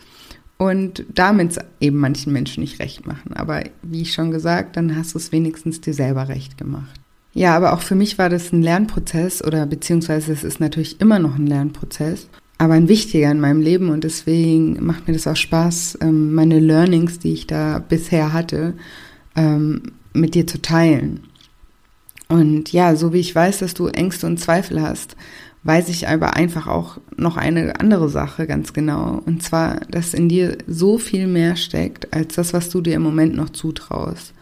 und 0.61 1.07
damit 1.15 1.57
eben 1.81 1.97
manchen 1.97 2.35
Menschen 2.35 2.61
nicht 2.61 2.81
recht 2.81 3.07
machen. 3.07 3.33
Aber 3.33 3.65
wie 3.83 4.03
ich 4.03 4.13
schon 4.13 4.31
gesagt, 4.31 4.77
dann 4.77 4.95
hast 4.95 5.15
du 5.15 5.19
es 5.19 5.33
wenigstens 5.33 5.81
dir 5.81 5.95
selber 5.95 6.29
recht 6.29 6.59
gemacht. 6.59 7.01
Ja, 7.33 7.57
aber 7.57 7.73
auch 7.73 7.81
für 7.81 7.95
mich 7.95 8.19
war 8.19 8.29
das 8.29 8.53
ein 8.53 8.61
Lernprozess 8.61 9.43
oder 9.43 9.65
beziehungsweise 9.65 10.35
es 10.35 10.45
ist 10.45 10.61
natürlich 10.61 11.01
immer 11.01 11.19
noch 11.19 11.37
ein 11.37 11.47
Lernprozess, 11.47 12.29
aber 12.59 12.75
ein 12.75 12.89
wichtiger 12.89 13.31
in 13.31 13.41
meinem 13.41 13.63
Leben 13.63 13.89
und 13.89 14.05
deswegen 14.05 14.85
macht 14.85 15.09
mir 15.09 15.15
das 15.15 15.27
auch 15.27 15.37
Spaß, 15.37 15.97
ähm, 16.03 16.35
meine 16.35 16.61
Learnings, 16.61 17.19
die 17.19 17.33
ich 17.33 17.47
da 17.47 17.79
bisher 17.79 18.35
hatte, 18.35 18.75
ähm, 19.37 19.93
mit 20.13 20.35
dir 20.35 20.47
zu 20.47 20.61
teilen. 20.61 21.21
Und 22.29 22.71
ja, 22.71 22.97
so 22.97 23.15
wie 23.15 23.21
ich 23.21 23.35
weiß, 23.35 23.61
dass 23.61 23.73
du 23.73 23.87
Ängste 23.87 24.27
und 24.27 24.39
Zweifel 24.39 24.83
hast, 24.83 25.17
weiß 25.63 25.89
ich 25.91 26.09
aber 26.09 26.37
einfach 26.37 26.67
auch 26.67 26.99
noch 27.17 27.37
eine 27.37 27.79
andere 27.81 28.09
Sache 28.09 28.47
ganz 28.47 28.73
genau. 28.73 29.23
Und 29.27 29.43
zwar, 29.43 29.81
dass 29.91 30.15
in 30.15 30.29
dir 30.29 30.57
so 30.67 30.99
viel 30.99 31.27
mehr 31.27 31.57
steckt, 31.57 32.15
als 32.15 32.37
das, 32.37 32.53
was 32.53 32.71
du 32.71 32.81
dir 32.81 32.95
im 32.95 33.03
Moment 33.03 33.35
noch 33.35 33.51
zutraust. 33.51 34.33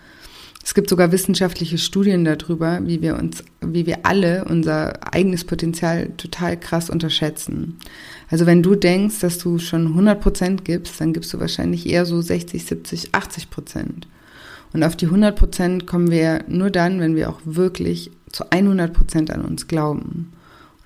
Es 0.68 0.74
gibt 0.74 0.90
sogar 0.90 1.12
wissenschaftliche 1.12 1.78
Studien 1.78 2.26
darüber, 2.26 2.80
wie 2.84 3.00
wir 3.00 3.16
uns, 3.16 3.42
wie 3.62 3.86
wir 3.86 4.04
alle 4.04 4.44
unser 4.44 5.14
eigenes 5.14 5.44
Potenzial 5.44 6.10
total 6.18 6.60
krass 6.60 6.90
unterschätzen. 6.90 7.78
Also 8.30 8.44
wenn 8.44 8.62
du 8.62 8.74
denkst, 8.74 9.20
dass 9.20 9.38
du 9.38 9.58
schon 9.58 9.86
100 9.86 10.20
Prozent 10.20 10.64
gibst, 10.66 11.00
dann 11.00 11.14
gibst 11.14 11.32
du 11.32 11.40
wahrscheinlich 11.40 11.88
eher 11.88 12.04
so 12.04 12.20
60, 12.20 12.66
70, 12.66 13.14
80 13.14 13.48
Prozent. 13.48 14.08
Und 14.74 14.84
auf 14.84 14.94
die 14.94 15.06
100 15.06 15.34
Prozent 15.34 15.86
kommen 15.86 16.10
wir 16.10 16.44
nur 16.48 16.68
dann, 16.68 17.00
wenn 17.00 17.16
wir 17.16 17.30
auch 17.30 17.40
wirklich 17.44 18.10
zu 18.30 18.50
100 18.50 18.92
Prozent 18.92 19.30
an 19.30 19.46
uns 19.46 19.68
glauben. 19.68 20.32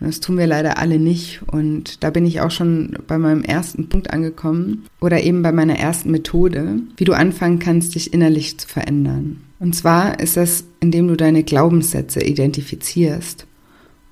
Das 0.03 0.19
tun 0.19 0.37
wir 0.37 0.49
leider 0.49 0.79
alle 0.79 0.99
nicht. 0.99 1.43
Und 1.47 2.03
da 2.03 2.11
bin 2.11 2.27
ich 2.27 2.41
auch 2.41 2.51
schon 2.51 2.99
bei 3.07 3.19
meinem 3.19 3.45
ersten 3.45 3.89
Punkt 3.89 4.13
angekommen 4.13 4.85
oder 5.01 5.23
eben 5.23 5.43
bei 5.43 5.53
meiner 5.53 5.79
ersten 5.79 6.11
Methode, 6.11 6.81
wie 6.97 7.05
du 7.05 7.13
anfangen 7.13 7.61
kannst, 7.61 7.95
dich 7.95 8.13
innerlich 8.13 8.59
zu 8.59 8.67
verändern. 8.67 9.43
Und 9.61 9.77
zwar 9.77 10.19
ist 10.19 10.37
das, 10.37 10.65
indem 10.81 11.07
du 11.07 11.17
deine 11.17 11.45
Glaubenssätze 11.45 12.21
identifizierst. 12.21 13.47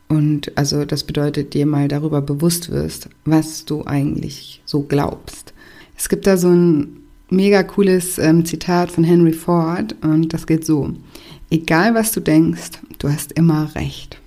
Und 0.09 0.57
also 0.57 0.85
das 0.85 1.05
bedeutet, 1.05 1.55
dir 1.55 1.67
mal 1.67 1.89
darüber 1.89 2.23
bewusst 2.23 2.71
wirst, 2.71 3.09
was 3.25 3.65
du 3.65 3.85
eigentlich 3.85 4.63
so 4.65 4.83
glaubst. 4.83 5.55
Es 5.97 6.09
gibt 6.09 6.27
da 6.27 6.37
so 6.37 6.49
ein 6.49 7.01
mega 7.31 7.63
cooles 7.65 8.19
ähm, 8.19 8.45
Zitat 8.45 8.93
von 8.93 9.05
Henry 9.05 9.33
Ford 9.33 9.97
und 10.03 10.33
das 10.33 10.47
geht 10.47 10.65
so. 10.65 10.93
Egal 11.51 11.95
was 11.95 12.13
du 12.13 12.21
denkst, 12.21 12.79
du 12.99 13.09
hast 13.09 13.33
immer 13.33 13.75
recht. 13.75 14.21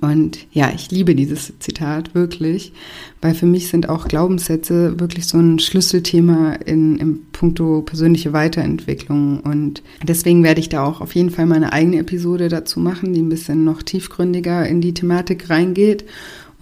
Und 0.00 0.46
ja, 0.52 0.72
ich 0.74 0.90
liebe 0.90 1.14
dieses 1.14 1.52
Zitat 1.58 2.14
wirklich, 2.14 2.72
weil 3.20 3.34
für 3.34 3.46
mich 3.46 3.68
sind 3.68 3.88
auch 3.88 4.08
Glaubenssätze 4.08 4.98
wirklich 4.98 5.26
so 5.26 5.38
ein 5.38 5.58
Schlüsselthema 5.58 6.54
in, 6.54 6.98
in 6.98 7.26
puncto 7.32 7.82
persönliche 7.82 8.32
Weiterentwicklung. 8.32 9.40
Und 9.40 9.82
deswegen 10.02 10.42
werde 10.42 10.60
ich 10.60 10.68
da 10.68 10.84
auch 10.84 11.00
auf 11.00 11.14
jeden 11.14 11.30
Fall 11.30 11.46
meine 11.46 11.72
eigene 11.72 11.98
Episode 11.98 12.48
dazu 12.48 12.80
machen, 12.80 13.12
die 13.12 13.22
ein 13.22 13.28
bisschen 13.28 13.64
noch 13.64 13.82
tiefgründiger 13.82 14.66
in 14.66 14.80
die 14.80 14.94
Thematik 14.94 15.50
reingeht 15.50 16.04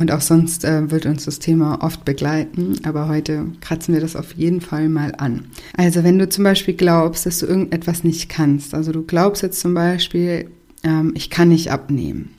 und 0.03 0.11
auch 0.11 0.21
sonst 0.21 0.65
äh, 0.65 0.91
wird 0.91 1.07
uns 1.07 1.27
das 1.27 1.39
Thema 1.39 1.83
oft 1.83 2.05
begleiten, 2.05 2.81
aber 2.83 3.09
heute 3.09 3.47
kratzen 3.61 3.95
wir 3.95 4.01
das 4.01 4.17
auf 4.17 4.33
jeden 4.33 4.61
Fall 4.61 4.89
mal 4.89 5.15
an. 5.17 5.45
Also 5.77 6.03
wenn 6.03 6.19
du 6.19 6.29
zum 6.29 6.43
Beispiel 6.43 6.75
glaubst, 6.75 7.25
dass 7.25 7.39
du 7.39 7.47
irgendetwas 7.47 8.03
nicht 8.03 8.29
kannst, 8.29 8.75
also 8.75 8.91
du 8.91 9.03
glaubst 9.03 9.43
jetzt 9.43 9.61
zum 9.61 9.75
Beispiel, 9.75 10.51
ähm, 10.83 11.12
ich 11.15 11.31
kann 11.31 11.51
nicht 11.51 11.71
abnehmen, 11.71 12.31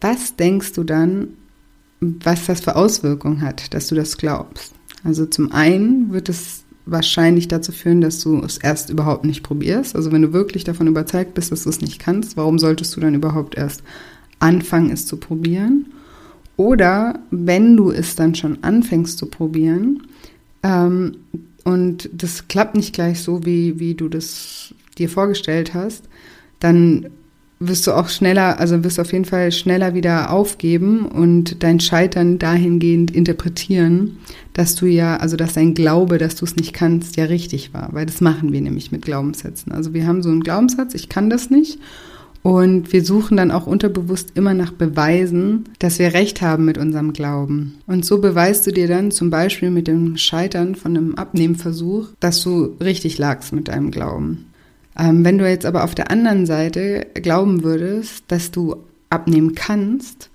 was 0.00 0.36
denkst 0.36 0.72
du 0.72 0.84
dann, 0.84 1.28
was 2.00 2.46
das 2.46 2.60
für 2.60 2.76
Auswirkungen 2.76 3.42
hat, 3.42 3.74
dass 3.74 3.88
du 3.88 3.94
das 3.94 4.16
glaubst? 4.16 4.72
Also 5.04 5.26
zum 5.26 5.52
einen 5.52 6.12
wird 6.12 6.28
es 6.28 6.64
wahrscheinlich 6.86 7.48
dazu 7.48 7.72
führen, 7.72 8.00
dass 8.00 8.20
du 8.20 8.40
es 8.42 8.58
erst 8.58 8.90
überhaupt 8.90 9.24
nicht 9.24 9.42
probierst. 9.42 9.94
Also 9.94 10.12
wenn 10.12 10.22
du 10.22 10.32
wirklich 10.32 10.64
davon 10.64 10.86
überzeugt 10.86 11.34
bist, 11.34 11.52
dass 11.52 11.64
du 11.64 11.68
es 11.68 11.80
nicht 11.80 11.98
kannst, 11.98 12.36
warum 12.36 12.58
solltest 12.58 12.96
du 12.96 13.00
dann 13.00 13.14
überhaupt 13.14 13.56
erst 13.56 13.82
anfangen, 14.38 14.90
es 14.90 15.06
zu 15.06 15.16
probieren? 15.16 15.86
Oder 16.56 17.20
wenn 17.30 17.76
du 17.76 17.90
es 17.90 18.16
dann 18.16 18.34
schon 18.34 18.62
anfängst 18.62 19.18
zu 19.18 19.26
probieren 19.26 20.02
ähm, 20.62 21.16
und 21.64 22.10
das 22.12 22.48
klappt 22.48 22.74
nicht 22.74 22.92
gleich 22.92 23.22
so, 23.22 23.44
wie, 23.46 23.78
wie 23.78 23.94
du 23.94 24.08
das 24.08 24.74
dir 24.98 25.08
vorgestellt 25.08 25.74
hast, 25.74 26.04
dann 26.58 27.06
wirst 27.60 27.86
du 27.86 27.92
auch 27.92 28.08
schneller, 28.08 28.58
also 28.58 28.82
wirst 28.82 28.98
auf 28.98 29.12
jeden 29.12 29.26
Fall 29.26 29.52
schneller 29.52 29.94
wieder 29.94 30.32
aufgeben 30.32 31.04
und 31.04 31.62
dein 31.62 31.78
Scheitern 31.78 32.38
dahingehend 32.38 33.10
interpretieren, 33.10 34.16
dass 34.54 34.74
du 34.74 34.86
ja, 34.86 35.18
also 35.18 35.36
dass 35.36 35.52
dein 35.52 35.74
Glaube, 35.74 36.16
dass 36.16 36.36
du 36.36 36.46
es 36.46 36.56
nicht 36.56 36.72
kannst, 36.72 37.16
ja 37.16 37.26
richtig 37.26 37.74
war, 37.74 37.90
weil 37.92 38.06
das 38.06 38.22
machen 38.22 38.52
wir 38.52 38.62
nämlich 38.62 38.90
mit 38.92 39.02
Glaubenssätzen. 39.02 39.72
Also 39.72 39.92
wir 39.92 40.06
haben 40.06 40.22
so 40.22 40.30
einen 40.30 40.42
Glaubenssatz, 40.42 40.94
ich 40.94 41.10
kann 41.10 41.28
das 41.28 41.50
nicht 41.50 41.78
und 42.42 42.94
wir 42.94 43.04
suchen 43.04 43.36
dann 43.36 43.50
auch 43.50 43.66
unterbewusst 43.66 44.30
immer 44.34 44.54
nach 44.54 44.72
Beweisen, 44.72 45.64
dass 45.78 45.98
wir 45.98 46.14
recht 46.14 46.40
haben 46.40 46.64
mit 46.64 46.78
unserem 46.78 47.12
Glauben. 47.12 47.74
Und 47.86 48.06
so 48.06 48.22
beweist 48.22 48.66
du 48.66 48.72
dir 48.72 48.88
dann 48.88 49.10
zum 49.10 49.28
Beispiel 49.28 49.70
mit 49.70 49.86
dem 49.86 50.16
Scheitern 50.16 50.74
von 50.74 50.96
einem 50.96 51.14
Abnehmversuch, 51.14 52.08
dass 52.20 52.42
du 52.42 52.76
richtig 52.80 53.18
lagst 53.18 53.52
mit 53.52 53.68
deinem 53.68 53.90
Glauben. 53.90 54.46
Ähm, 55.00 55.24
wenn 55.24 55.38
du 55.38 55.48
jetzt 55.48 55.64
aber 55.64 55.84
auf 55.84 55.94
der 55.94 56.10
anderen 56.10 56.44
Seite 56.44 57.06
glauben 57.14 57.64
würdest, 57.64 58.24
dass 58.28 58.50
du 58.50 58.76
abnehmen 59.08 59.54
kannst, 59.54 60.28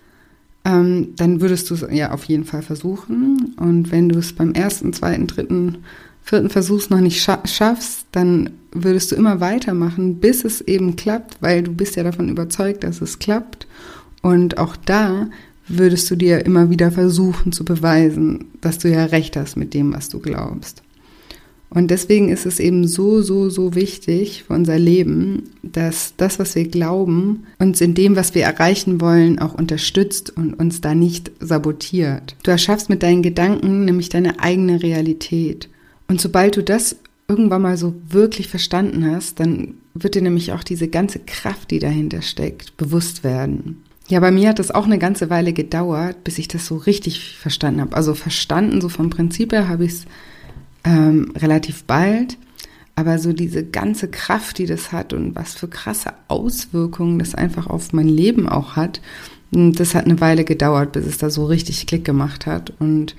ähm, 0.66 1.10
dann 1.18 1.40
würdest 1.40 1.70
du 1.70 1.76
es 1.76 1.86
ja 1.92 2.12
auf 2.12 2.24
jeden 2.24 2.46
Fall 2.46 2.64
versuchen. 2.64 3.54
Und 3.58 3.92
wenn 3.92 4.10
du 4.10 4.18
es 4.18 4.34
beim 4.34 4.54
ersten, 4.54 4.92
zweiten, 4.92 5.28
dritten 5.28 5.78
vierten 6.24 6.50
Versuchs 6.50 6.90
noch 6.90 7.00
nicht 7.00 7.22
scha 7.22 7.46
schaffst, 7.46 8.08
dann 8.12 8.50
würdest 8.72 9.12
du 9.12 9.16
immer 9.16 9.40
weitermachen, 9.40 10.16
bis 10.16 10.44
es 10.44 10.62
eben 10.62 10.96
klappt, 10.96 11.38
weil 11.42 11.62
du 11.62 11.72
bist 11.72 11.96
ja 11.96 12.02
davon 12.02 12.30
überzeugt, 12.30 12.84
dass 12.84 13.02
es 13.02 13.20
klappt. 13.20 13.68
Und 14.24 14.58
auch 14.58 14.76
da 14.76 15.30
würdest 15.68 16.10
du 16.10 16.16
dir 16.16 16.44
immer 16.44 16.72
wieder 16.72 16.92
versuchen 16.92 17.52
zu 17.52 17.64
beweisen, 17.64 18.46
dass 18.62 18.80
du 18.80 18.90
ja 18.90 19.06
recht 19.06 19.38
hast 19.38 19.58
mit 19.58 19.76
dem, 19.76 19.94
was 19.94 20.10
du 20.10 20.20
glaubst. 20.20 20.82
Und 21.76 21.92
deswegen 21.92 22.30
ist 22.30 22.46
es 22.46 22.62
eben 22.62 22.88
so, 22.88 23.22
so, 23.22 23.50
so 23.50 23.76
wichtig 23.76 24.46
für 24.48 24.54
unser 24.54 24.80
Leben, 24.80 25.44
dass 25.62 26.14
das, 26.16 26.40
was 26.40 26.56
wir 26.56 26.70
glauben, 26.70 27.44
uns 27.60 27.82
in 27.82 27.94
dem, 27.94 28.16
was 28.16 28.34
wir 28.34 28.44
erreichen 28.44 29.02
wollen, 29.02 29.40
auch 29.40 29.54
unterstützt 29.54 30.36
und 30.36 30.54
uns 30.54 30.80
da 30.80 30.96
nicht 30.96 31.32
sabotiert. 31.42 32.38
Du 32.44 32.52
erschaffst 32.52 32.90
mit 32.90 33.04
deinen 33.04 33.24
Gedanken 33.24 33.84
nämlich 33.84 34.08
deine 34.08 34.40
eigene 34.40 34.82
Realität. 34.82 35.68
Und 36.08 36.22
sobald 36.22 36.56
du 36.56 36.64
das 36.64 36.96
irgendwann 37.28 37.64
mal 37.64 37.76
so 37.76 37.94
wirklich 38.08 38.48
verstanden 38.48 39.12
hast, 39.12 39.42
dann 39.42 39.74
wird 39.94 40.16
dir 40.16 40.22
nämlich 40.22 40.54
auch 40.54 40.64
diese 40.64 40.88
ganze 40.88 41.20
Kraft, 41.20 41.72
die 41.72 41.80
dahinter 41.80 42.22
steckt, 42.22 42.78
bewusst 42.78 43.26
werden. 43.26 43.84
Ja, 44.08 44.22
bei 44.22 44.32
mir 44.32 44.50
hat 44.50 44.60
das 44.60 44.72
auch 44.72 44.86
eine 44.86 45.00
ganze 45.00 45.30
Weile 45.30 45.52
gedauert, 45.52 46.24
bis 46.24 46.38
ich 46.38 46.48
das 46.48 46.68
so 46.68 46.78
richtig 46.78 47.36
verstanden 47.36 47.82
habe. 47.82 47.98
Also 47.98 48.14
verstanden, 48.14 48.80
so 48.80 48.88
vom 48.88 49.10
Prinzip 49.10 49.52
her 49.52 49.68
habe 49.68 49.84
ich 49.84 49.92
es 49.92 50.06
ähm, 50.86 51.34
relativ 51.36 51.84
bald. 51.84 52.38
Aber 52.96 53.20
so 53.20 53.34
diese 53.34 53.66
ganze 53.66 54.08
Kraft, 54.08 54.58
die 54.58 54.66
das 54.66 54.94
hat 54.94 55.12
und 55.12 55.36
was 55.36 55.54
für 55.56 55.68
krasse 55.68 56.14
Auswirkungen 56.30 57.20
das 57.20 57.36
einfach 57.36 57.68
auf 57.68 57.92
mein 57.92 58.08
Leben 58.08 58.48
auch 58.48 58.78
hat, 58.78 59.02
das 59.52 59.96
hat 59.96 60.06
eine 60.06 60.22
Weile 60.22 60.46
gedauert, 60.46 60.94
bis 60.94 61.06
es 61.06 61.18
da 61.18 61.30
so 61.30 61.46
richtig 61.46 61.88
Klick 61.88 62.06
gemacht 62.06 62.46
hat. 62.46 62.74
Und 62.80 63.16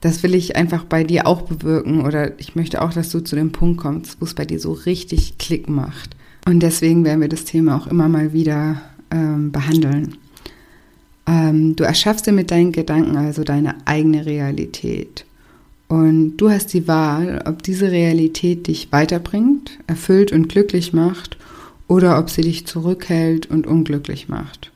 das 0.00 0.22
will 0.22 0.34
ich 0.34 0.56
einfach 0.56 0.84
bei 0.84 1.04
dir 1.04 1.26
auch 1.26 1.42
bewirken 1.42 2.02
oder 2.02 2.38
ich 2.38 2.54
möchte 2.54 2.82
auch, 2.82 2.92
dass 2.92 3.10
du 3.10 3.20
zu 3.20 3.34
dem 3.34 3.50
Punkt 3.50 3.80
kommst, 3.80 4.20
wo 4.20 4.24
es 4.24 4.34
bei 4.34 4.44
dir 4.44 4.60
so 4.60 4.72
richtig 4.72 5.38
Klick 5.38 5.68
macht. 5.68 6.16
Und 6.46 6.60
deswegen 6.60 7.04
werden 7.04 7.20
wir 7.20 7.28
das 7.28 7.44
Thema 7.44 7.76
auch 7.76 7.86
immer 7.86 8.08
mal 8.08 8.32
wieder 8.32 8.80
ähm, 9.10 9.50
behandeln. 9.52 10.16
Ähm, 11.26 11.76
du 11.76 11.84
erschaffst 11.84 12.26
dir 12.26 12.32
mit 12.32 12.50
deinen 12.50 12.72
Gedanken 12.72 13.16
also 13.16 13.42
deine 13.42 13.74
eigene 13.86 14.24
Realität. 14.24 15.24
Und 15.88 16.36
du 16.36 16.50
hast 16.50 16.74
die 16.74 16.86
Wahl, 16.86 17.42
ob 17.46 17.62
diese 17.62 17.90
Realität 17.90 18.66
dich 18.66 18.92
weiterbringt, 18.92 19.78
erfüllt 19.86 20.32
und 20.32 20.48
glücklich 20.48 20.92
macht 20.92 21.38
oder 21.86 22.18
ob 22.18 22.28
sie 22.28 22.42
dich 22.42 22.66
zurückhält 22.66 23.46
und 23.46 23.66
unglücklich 23.66 24.28
macht. 24.28 24.70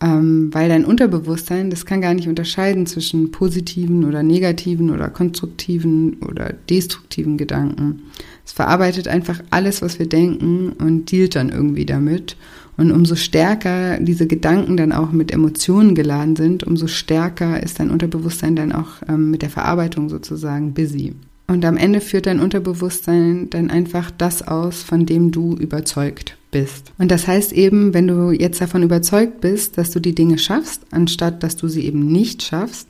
Ähm, 0.00 0.50
weil 0.52 0.68
dein 0.68 0.84
Unterbewusstsein, 0.84 1.70
das 1.70 1.84
kann 1.84 2.00
gar 2.00 2.14
nicht 2.14 2.28
unterscheiden 2.28 2.86
zwischen 2.86 3.32
positiven 3.32 4.04
oder 4.04 4.22
negativen 4.22 4.90
oder 4.90 5.08
konstruktiven 5.08 6.18
oder 6.20 6.52
destruktiven 6.70 7.36
Gedanken. 7.36 8.02
Es 8.44 8.52
verarbeitet 8.52 9.08
einfach 9.08 9.40
alles, 9.50 9.82
was 9.82 9.98
wir 9.98 10.08
denken 10.08 10.72
und 10.78 11.10
dealt 11.10 11.34
dann 11.34 11.50
irgendwie 11.50 11.86
damit. 11.86 12.36
Und 12.78 12.92
umso 12.92 13.16
stärker 13.16 13.98
diese 13.98 14.28
Gedanken 14.28 14.76
dann 14.76 14.92
auch 14.92 15.10
mit 15.10 15.32
Emotionen 15.32 15.96
geladen 15.96 16.36
sind, 16.36 16.62
umso 16.62 16.86
stärker 16.86 17.60
ist 17.60 17.80
dein 17.80 17.90
Unterbewusstsein 17.90 18.54
dann 18.54 18.72
auch 18.72 19.02
ähm, 19.08 19.30
mit 19.32 19.42
der 19.42 19.50
Verarbeitung 19.50 20.08
sozusagen 20.08 20.72
busy. 20.74 21.12
Und 21.48 21.64
am 21.64 21.76
Ende 21.76 22.00
führt 22.00 22.26
dein 22.26 22.40
Unterbewusstsein 22.40 23.50
dann 23.50 23.70
einfach 23.70 24.10
das 24.10 24.46
aus, 24.46 24.82
von 24.82 25.06
dem 25.06 25.32
du 25.32 25.56
überzeugt 25.56 26.36
bist. 26.52 26.92
Und 26.98 27.10
das 27.10 27.26
heißt 27.26 27.52
eben, 27.52 27.94
wenn 27.94 28.06
du 28.06 28.30
jetzt 28.30 28.60
davon 28.60 28.84
überzeugt 28.84 29.40
bist, 29.40 29.76
dass 29.76 29.90
du 29.90 29.98
die 29.98 30.14
Dinge 30.14 30.38
schaffst, 30.38 30.82
anstatt 30.92 31.42
dass 31.42 31.56
du 31.56 31.66
sie 31.66 31.84
eben 31.84 32.06
nicht 32.06 32.42
schaffst, 32.42 32.86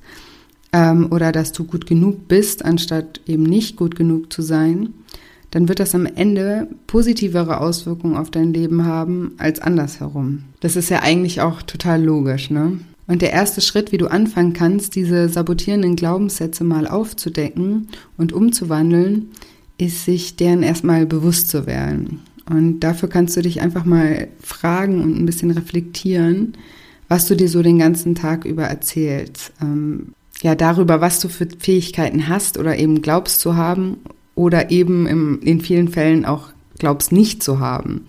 ähm, 0.73 1.07
oder 1.11 1.33
dass 1.33 1.53
du 1.53 1.65
gut 1.65 1.87
genug 1.87 2.29
bist, 2.29 2.65
anstatt 2.65 3.21
eben 3.27 3.45
nicht 3.45 3.77
gut 3.77 3.97
genug 3.97 4.33
zu 4.33 4.43
sein, 4.43 4.93
dann 5.51 5.69
wird 5.69 5.81
das 5.81 5.95
am 5.95 6.07
Ende 6.07 6.69
positivere 6.87 7.61
Auswirkungen 7.61 8.17
auf 8.17 8.31
dein 8.31 8.53
Leben 8.53 8.85
haben 8.85 9.33
als 9.39 9.61
andersherum. 9.61 10.45
Das 10.61 10.77
ist 10.77 10.91
ja 10.91 11.01
eigentlich 11.01 11.41
auch 11.41 11.63
total 11.63 12.03
logisch, 12.03 12.51
ne? 12.51 12.79
Und 13.07 13.23
der 13.23 13.33
erste 13.33 13.63
Schritt, 13.63 13.91
wie 13.91 13.97
du 13.97 14.09
anfangen 14.09 14.53
kannst, 14.53 14.95
diese 14.95 15.31
sabotierenden 15.31 15.97
Glaubenssätze 15.97 16.63
mal 16.63 16.87
aufzudecken 16.87 17.89
und 18.19 18.35
umzuwandeln, 18.35 19.31
ist 19.79 20.05
sich 20.05 20.37
deren 20.37 20.63
erstmal 20.63 21.07
bewusst 21.07 21.49
zu 21.49 21.67
werden. 21.67 22.21
Und 22.51 22.81
dafür 22.81 23.09
kannst 23.09 23.35
du 23.37 23.41
dich 23.41 23.63
einfach 23.63 23.87
mal 23.87 24.29
fragen 24.43 25.03
und 25.03 25.19
ein 25.19 25.25
bisschen 25.25 25.51
reflektieren, 25.51 26.53
was 27.09 27.27
du 27.27 27.35
dir 27.35 27.49
so 27.49 27.63
den 27.63 27.79
ganzen 27.79 28.15
Tag 28.15 28.45
über 28.45 28.65
erzählst. 28.65 29.53
Ähm, 29.63 30.13
ja, 30.43 30.55
darüber, 30.55 31.01
was 31.01 31.19
du 31.21 31.29
für 31.29 31.49
Fähigkeiten 31.59 32.29
hast 32.29 32.59
oder 32.59 32.77
eben 32.79 33.01
glaubst 33.01 33.41
zu 33.41 33.57
haben 33.57 33.97
oder 34.39 34.71
eben 34.71 35.09
im, 35.09 35.41
in 35.43 35.61
vielen 35.61 35.89
Fällen 35.89 36.25
auch 36.25 36.51
glaubst 36.79 37.11
nicht 37.11 37.43
zu 37.43 37.59
haben. 37.59 38.07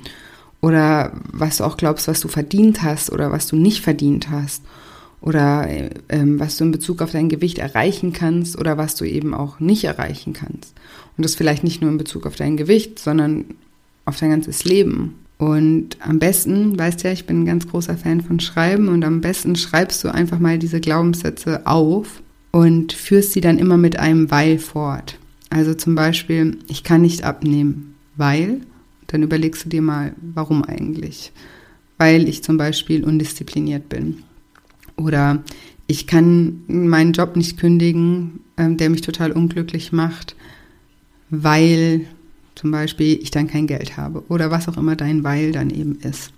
Oder 0.62 1.14
was 1.34 1.58
du 1.58 1.64
auch 1.64 1.76
glaubst, 1.76 2.08
was 2.08 2.20
du 2.20 2.28
verdient 2.28 2.84
hast 2.84 3.12
oder 3.12 3.32
was 3.32 3.48
du 3.48 3.56
nicht 3.56 3.82
verdient 3.82 4.30
hast. 4.30 4.62
Oder 5.22 5.68
ähm, 6.08 6.40
was 6.40 6.58
du 6.58 6.66
in 6.66 6.72
Bezug 6.72 7.02
auf 7.02 7.12
dein 7.12 7.30
Gewicht 7.30 7.58
erreichen 7.58 8.14
kannst 8.14 8.60
oder 8.60 8.78
was 8.78 8.94
du 8.94 9.06
eben 9.06 9.34
auch 9.34 9.60
nicht 9.60 9.86
erreichen 9.86 10.34
kannst. 10.34 10.76
Und 11.18 11.26
das 11.26 11.34
vielleicht 11.34 11.64
nicht 11.64 11.82
nur 11.82 11.90
in 11.90 11.98
Bezug 11.98 12.28
auf 12.28 12.36
dein 12.36 12.58
Gewicht, 12.58 13.00
sondern 13.00 13.46
auf 14.06 14.18
dein 14.18 14.30
ganzes 14.30 14.64
Leben. 14.66 15.16
Und 15.40 15.98
am 16.00 16.20
besten, 16.20 16.78
weißt 16.78 17.04
ja, 17.04 17.12
ich 17.12 17.26
bin 17.26 17.42
ein 17.42 17.46
ganz 17.48 17.68
großer 17.68 17.98
Fan 17.98 18.22
von 18.22 18.40
Schreiben 18.40 18.88
und 18.88 19.04
am 19.04 19.20
besten 19.20 19.56
schreibst 19.56 20.04
du 20.04 20.14
einfach 20.14 20.38
mal 20.38 20.60
diese 20.60 20.80
Glaubenssätze 20.80 21.66
auf 21.66 22.22
und 22.52 22.94
führst 22.94 23.32
sie 23.32 23.42
dann 23.42 23.58
immer 23.58 23.78
mit 23.78 23.98
einem 23.98 24.30
Weil 24.30 24.60
fort. 24.60 25.18
Also 25.50 25.74
zum 25.74 25.96
Beispiel, 25.96 26.60
ich 26.68 26.84
kann 26.84 27.02
nicht 27.02 27.24
abnehmen, 27.24 27.96
weil, 28.16 28.62
dann 29.08 29.24
überlegst 29.24 29.66
du 29.66 29.70
dir 29.70 29.82
mal, 29.82 30.14
warum 30.22 30.64
eigentlich? 30.64 31.32
Weil 31.98 32.30
ich 32.30 32.44
zum 32.44 32.58
Beispiel 32.58 33.04
undiszipliniert 33.04 33.90
bin. 33.90 34.24
Oder 34.96 35.44
ich 35.88 36.06
kann 36.06 36.62
meinen 36.68 37.14
Job 37.14 37.36
nicht 37.36 37.58
kündigen, 37.58 38.42
ähm, 38.58 38.78
der 38.78 38.92
mich 38.92 39.02
total 39.02 39.32
unglücklich 39.32 39.92
macht, 39.92 40.36
weil 41.32 42.06
zum 42.54 42.72
Beispiel 42.72 43.20
ich 43.22 43.32
dann 43.32 43.48
kein 43.48 43.66
Geld 43.66 43.98
habe. 43.98 44.24
Oder 44.30 44.52
was 44.52 44.68
auch 44.68 44.78
immer 44.78 44.96
dein 44.96 45.24
Weil 45.24 45.52
dann 45.52 45.72
eben 45.72 45.96
ist. 45.96 46.32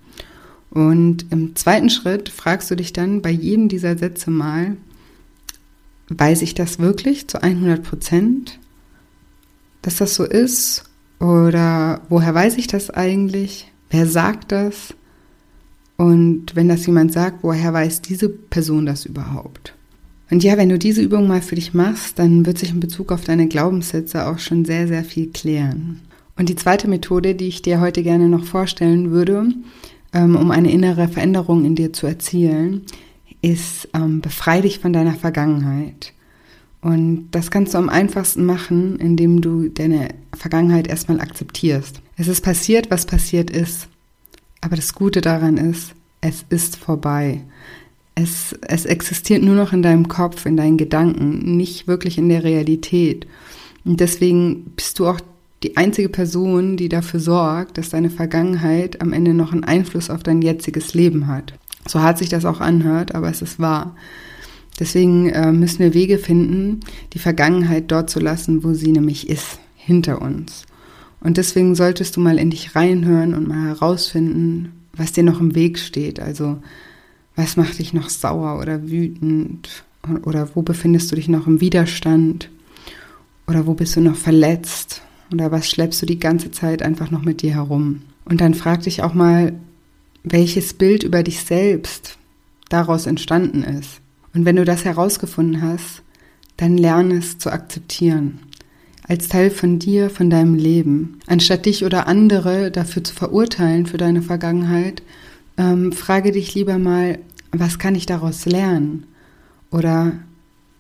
Und 0.70 1.26
im 1.32 1.56
zweiten 1.58 1.90
Schritt 1.90 2.30
fragst 2.30 2.72
du 2.72 2.76
dich 2.76 2.94
dann 2.94 3.22
bei 3.22 3.30
jedem 3.30 3.68
dieser 3.68 3.98
Sätze 3.98 4.32
mal, 4.32 4.78
weiß 6.08 6.44
ich 6.44 6.54
das 6.56 6.80
wirklich 6.80 7.28
zu 7.28 7.44
100 7.44 7.84
Prozent? 7.84 8.60
Dass 9.82 9.98
das 9.98 10.16
so 10.16 10.24
ist? 10.24 10.84
Oder 11.20 12.02
woher 12.10 12.34
weiß 12.34 12.58
ich 12.58 12.68
das 12.68 12.90
eigentlich? 12.90 13.72
Wer 13.90 14.08
sagt 14.08 14.52
das? 14.52 14.94
Und 15.98 16.56
wenn 16.56 16.68
das 16.68 16.86
jemand 16.86 17.14
sagt, 17.14 17.44
woher 17.44 17.74
weiß 17.74 18.02
diese 18.02 18.28
Person 18.30 18.86
das 18.86 19.06
überhaupt? 19.06 19.76
Und 20.32 20.44
ja, 20.44 20.58
wenn 20.58 20.70
du 20.70 20.80
diese 20.80 21.02
Übung 21.02 21.28
mal 21.28 21.42
für 21.42 21.56
dich 21.56 21.74
machst, 21.74 22.18
dann 22.18 22.46
wird 22.46 22.58
sich 22.58 22.72
in 22.72 22.80
Bezug 22.80 23.12
auf 23.12 23.26
deine 23.26 23.48
Glaubenssätze 23.48 24.26
auch 24.28 24.40
schon 24.40 24.66
sehr, 24.66 24.88
sehr 24.88 25.04
viel 25.04 25.28
klären. 25.28 26.00
Und 26.38 26.50
die 26.50 26.56
zweite 26.56 26.88
Methode, 26.88 27.36
die 27.36 27.50
ich 27.50 27.62
dir 27.62 27.82
heute 27.82 28.02
gerne 28.02 28.30
noch 28.30 28.46
vorstellen 28.46 29.12
würde, 29.12 29.48
ähm, 30.14 30.36
um 30.36 30.50
eine 30.50 30.72
innere 30.72 31.08
Veränderung 31.08 31.66
in 31.66 31.76
dir 31.76 31.94
zu 31.94 32.08
erzielen, 32.08 32.86
ist, 33.42 33.90
ähm, 33.94 34.22
befrei 34.22 34.62
dich 34.62 34.80
von 34.80 34.94
deiner 34.94 35.14
Vergangenheit. 35.14 36.14
Und 36.82 37.30
das 37.32 37.52
kannst 37.52 37.74
du 37.74 37.78
am 37.78 37.90
einfachsten 37.90 38.44
machen, 38.46 38.98
indem 38.98 39.42
du 39.42 39.70
deine 39.70 40.10
Vergangenheit 40.34 40.88
erstmal 40.88 41.22
akzeptierst. 41.22 42.02
Es 42.18 42.28
ist 42.28 42.42
passiert, 42.42 42.90
was 42.90 43.06
passiert 43.06 43.52
ist. 43.52 43.88
Aber 44.62 44.76
das 44.76 44.94
Gute 44.94 45.22
daran 45.22 45.58
ist, 45.58 45.94
es 46.22 46.46
ist 46.50 46.76
vorbei. 46.76 47.42
Es, 48.16 48.56
es 48.62 48.86
existiert 48.86 49.44
nur 49.44 49.56
noch 49.56 49.74
in 49.74 49.84
deinem 49.84 50.08
Kopf, 50.08 50.46
in 50.46 50.58
deinen 50.58 50.78
Gedanken, 50.78 51.56
nicht 51.56 51.88
wirklich 51.88 52.18
in 52.18 52.30
der 52.30 52.44
Realität. 52.44 53.28
Und 53.86 54.00
deswegen 54.00 54.66
bist 54.76 55.00
du 55.00 55.08
auch 55.08 55.20
die 55.64 55.78
einzige 55.78 56.10
Person, 56.10 56.78
die 56.78 56.90
dafür 56.90 57.20
sorgt, 57.20 57.78
dass 57.78 57.90
deine 57.90 58.10
Vergangenheit 58.10 59.02
am 59.02 59.14
Ende 59.14 59.34
noch 59.34 59.52
einen 59.52 59.64
Einfluss 59.64 60.10
auf 60.10 60.24
dein 60.24 60.42
jetziges 60.42 60.94
Leben 60.94 61.28
hat. 61.28 61.54
So 61.88 62.02
hart 62.02 62.18
sich 62.18 62.30
das 62.30 62.46
auch 62.46 62.60
anhört, 62.60 63.14
aber 63.16 63.30
es 63.30 63.42
ist 63.42 63.60
wahr. 63.60 63.96
Deswegen 64.80 65.30
äh, 65.30 65.52
müssen 65.52 65.80
wir 65.80 65.94
Wege 65.94 66.18
finden, 66.18 66.80
die 67.14 67.20
Vergangenheit 67.20 67.92
dort 67.92 68.10
zu 68.10 68.20
lassen, 68.20 68.64
wo 68.64 68.74
sie 68.74 68.92
nämlich 68.92 69.30
ist, 69.30 69.60
hinter 69.76 70.22
uns. 70.22 70.66
Und 71.20 71.38
deswegen 71.38 71.76
solltest 71.76 72.16
du 72.16 72.22
mal 72.22 72.40
in 72.40 72.50
dich 72.50 72.76
reinhören 72.76 73.36
und 73.36 73.48
mal 73.48 73.68
herausfinden, 73.68 74.72
was 74.94 75.12
dir 75.12 75.24
noch 75.24 75.40
im 75.40 75.56
Weg 75.56 75.78
steht. 75.78 76.20
Also 76.20 76.58
was 77.36 77.58
macht 77.58 77.80
dich 77.80 77.94
noch 77.94 78.10
sauer 78.10 78.60
oder 78.60 78.90
wütend? 78.90 79.84
Oder 80.24 80.50
wo 80.56 80.64
befindest 80.64 81.12
du 81.12 81.16
dich 81.16 81.30
noch 81.30 81.48
im 81.48 81.62
Widerstand? 81.62 82.50
Oder 83.48 83.68
wo 83.68 83.74
bist 83.74 83.96
du 83.96 84.02
noch 84.02 84.16
verletzt? 84.16 85.02
Oder 85.32 85.52
was 85.52 85.70
schleppst 85.70 86.02
du 86.02 86.06
die 86.06 86.20
ganze 86.20 86.52
Zeit 86.52 86.82
einfach 86.82 87.12
noch 87.12 87.22
mit 87.22 87.42
dir 87.42 87.54
herum? 87.54 88.02
Und 88.26 88.42
dann 88.42 88.54
frag 88.54 88.82
dich 88.82 89.04
auch 89.04 89.14
mal, 89.14 89.54
welches 90.24 90.74
Bild 90.74 91.04
über 91.04 91.24
dich 91.24 91.42
selbst 91.42 92.18
daraus 92.70 93.06
entstanden 93.06 93.64
ist. 93.64 94.02
Und 94.34 94.46
wenn 94.46 94.56
du 94.56 94.66
das 94.66 94.86
herausgefunden 94.86 95.62
hast, 95.62 96.04
dann 96.58 96.78
lerne 96.78 97.16
es 97.16 97.38
zu 97.38 97.52
akzeptieren. 97.52 98.40
Als 99.08 99.28
Teil 99.28 99.50
von 99.50 99.80
dir, 99.80 100.10
von 100.10 100.30
deinem 100.30 100.56
Leben. 100.56 101.20
Anstatt 101.28 101.66
dich 101.66 101.84
oder 101.84 102.08
andere 102.08 102.72
dafür 102.72 103.04
zu 103.04 103.14
verurteilen 103.14 103.86
für 103.86 103.98
deine 103.98 104.22
Vergangenheit, 104.22 105.02
ähm, 105.58 105.92
frage 105.92 106.32
dich 106.32 106.54
lieber 106.54 106.78
mal, 106.78 107.20
was 107.52 107.80
kann 107.80 107.96
ich 107.96 108.06
daraus 108.06 108.46
lernen? 108.46 109.06
Oder 109.72 110.14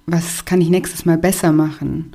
was 0.05 0.45
kann 0.45 0.61
ich 0.61 0.69
nächstes 0.69 1.05
Mal 1.05 1.17
besser 1.17 1.51
machen? 1.51 2.11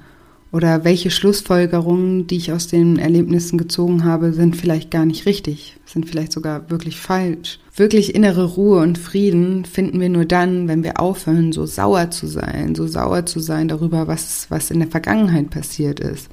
Oder 0.53 0.85
welche 0.85 1.11
Schlussfolgerungen, 1.11 2.27
die 2.29 2.37
ich 2.37 2.53
aus 2.53 2.69
den 2.69 2.99
Erlebnissen 2.99 3.59
gezogen 3.59 4.05
habe, 4.05 4.33
sind 4.33 4.57
vielleicht 4.57 4.91
gar 4.91 5.05
nicht 5.05 5.27
richtig, 5.27 5.77
sind 5.85 6.09
vielleicht 6.09 6.33
sogar 6.33 6.71
wirklich 6.71 6.97
falsch. 6.97 7.59
Wirklich 7.75 8.15
innere 8.15 8.45
Ruhe 8.45 8.81
und 8.81 8.97
Frieden 8.97 9.65
finden 9.65 10.01
wir 10.01 10.09
nur 10.09 10.25
dann, 10.25 10.69
wenn 10.69 10.85
wir 10.85 11.01
aufhören, 11.01 11.53
so 11.53 11.67
sauer 11.67 12.11
zu 12.11 12.27
sein, 12.27 12.75
so 12.75 12.87
sauer 12.87 13.27
zu 13.27 13.41
sein 13.41 13.69
darüber, 13.69 14.07
was, 14.07 14.47
was 14.49 14.71
in 14.71 14.79
der 14.79 14.89
Vergangenheit 14.89 15.51
passiert 15.51 16.01
ist. 16.01 16.31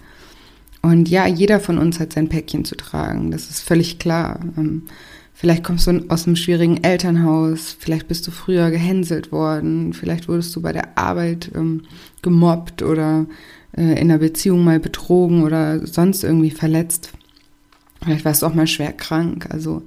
Und 0.83 1.09
ja, 1.09 1.25
jeder 1.25 1.59
von 1.59 1.77
uns 1.77 1.99
hat 1.99 2.13
sein 2.13 2.29
Päckchen 2.29 2.65
zu 2.65 2.75
tragen, 2.75 3.31
das 3.31 3.49
ist 3.49 3.61
völlig 3.61 3.99
klar. 3.99 4.39
Ähm, 4.57 4.83
vielleicht 5.33 5.63
kommst 5.63 5.87
du 5.87 6.05
aus 6.09 6.27
einem 6.27 6.35
schwierigen 6.35 6.83
Elternhaus, 6.83 7.75
vielleicht 7.79 8.07
bist 8.07 8.27
du 8.27 8.31
früher 8.31 8.69
gehänselt 8.69 9.31
worden, 9.31 9.93
vielleicht 9.93 10.27
wurdest 10.27 10.55
du 10.55 10.61
bei 10.61 10.71
der 10.71 10.97
Arbeit 10.97 11.51
ähm, 11.55 11.83
gemobbt 12.21 12.83
oder 12.83 13.25
äh, 13.77 13.81
in 13.81 14.11
einer 14.11 14.19
Beziehung 14.19 14.63
mal 14.63 14.79
betrogen 14.79 15.43
oder 15.43 15.85
sonst 15.85 16.23
irgendwie 16.23 16.51
verletzt. 16.51 17.11
Vielleicht 18.03 18.25
warst 18.25 18.41
du 18.41 18.47
auch 18.47 18.53
mal 18.53 18.67
schwer 18.67 18.93
krank. 18.93 19.47
Also 19.49 19.83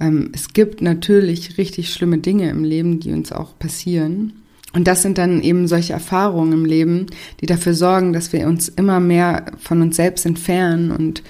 ähm, 0.00 0.30
es 0.32 0.52
gibt 0.52 0.82
natürlich 0.82 1.58
richtig 1.58 1.92
schlimme 1.92 2.18
Dinge 2.18 2.50
im 2.50 2.64
Leben, 2.64 3.00
die 3.00 3.12
uns 3.12 3.32
auch 3.32 3.58
passieren. 3.58 4.32
Und 4.72 4.88
das 4.88 5.02
sind 5.02 5.18
dann 5.18 5.40
eben 5.40 5.68
solche 5.68 5.92
Erfahrungen 5.92 6.52
im 6.52 6.64
Leben, 6.64 7.06
die 7.40 7.46
dafür 7.46 7.74
sorgen, 7.74 8.12
dass 8.12 8.32
wir 8.32 8.46
uns 8.48 8.68
immer 8.68 8.98
mehr 8.98 9.46
von 9.58 9.80
uns 9.80 9.96
selbst 9.96 10.26
entfernen 10.26 10.90
und 10.90 11.22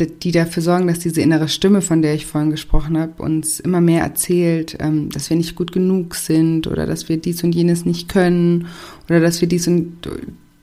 die 0.00 0.32
dafür 0.32 0.62
sorgen, 0.62 0.86
dass 0.86 0.98
diese 0.98 1.20
innere 1.20 1.48
Stimme, 1.48 1.82
von 1.82 2.00
der 2.00 2.14
ich 2.14 2.24
vorhin 2.24 2.50
gesprochen 2.50 2.98
habe, 2.98 3.22
uns 3.22 3.60
immer 3.60 3.82
mehr 3.82 4.02
erzählt, 4.02 4.76
ähm, 4.80 5.10
dass 5.10 5.28
wir 5.28 5.36
nicht 5.36 5.56
gut 5.56 5.72
genug 5.72 6.14
sind 6.14 6.66
oder 6.66 6.86
dass 6.86 7.08
wir 7.08 7.18
dies 7.18 7.44
und 7.44 7.54
jenes 7.54 7.84
nicht 7.84 8.08
können 8.08 8.66
oder 9.08 9.20
dass 9.20 9.40
wir 9.42 9.48
dies 9.48 9.68
und 9.68 10.08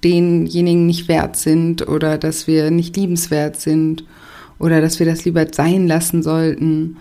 denjenigen 0.03 0.86
nicht 0.86 1.07
wert 1.07 1.38
sind 1.38 1.88
oder 1.88 2.17
dass 2.17 2.47
wir 2.47 2.71
nicht 2.71 2.95
liebenswert 2.95 3.60
sind 3.60 4.03
oder 4.60 4.81
dass 4.81 4.99
wir 4.99 5.05
das 5.05 5.25
lieber 5.25 5.45
sein 5.51 5.88
lassen 5.88 6.23
sollten 6.23 6.97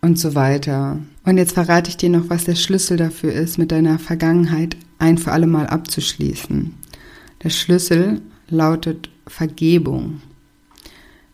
und 0.00 0.18
so 0.18 0.34
weiter. 0.34 0.98
Und 1.24 1.38
jetzt 1.38 1.54
verrate 1.54 1.88
ich 1.88 1.96
dir 1.96 2.10
noch, 2.10 2.28
was 2.28 2.44
der 2.44 2.56
Schlüssel 2.56 2.96
dafür 2.96 3.32
ist, 3.32 3.58
mit 3.58 3.72
deiner 3.72 3.98
Vergangenheit 3.98 4.76
ein 4.98 5.18
für 5.18 5.32
alle 5.32 5.46
Mal 5.46 5.66
abzuschließen. 5.66 6.74
Der 7.42 7.50
Schlüssel 7.50 8.20
lautet 8.48 9.10
Vergebung. 9.26 10.20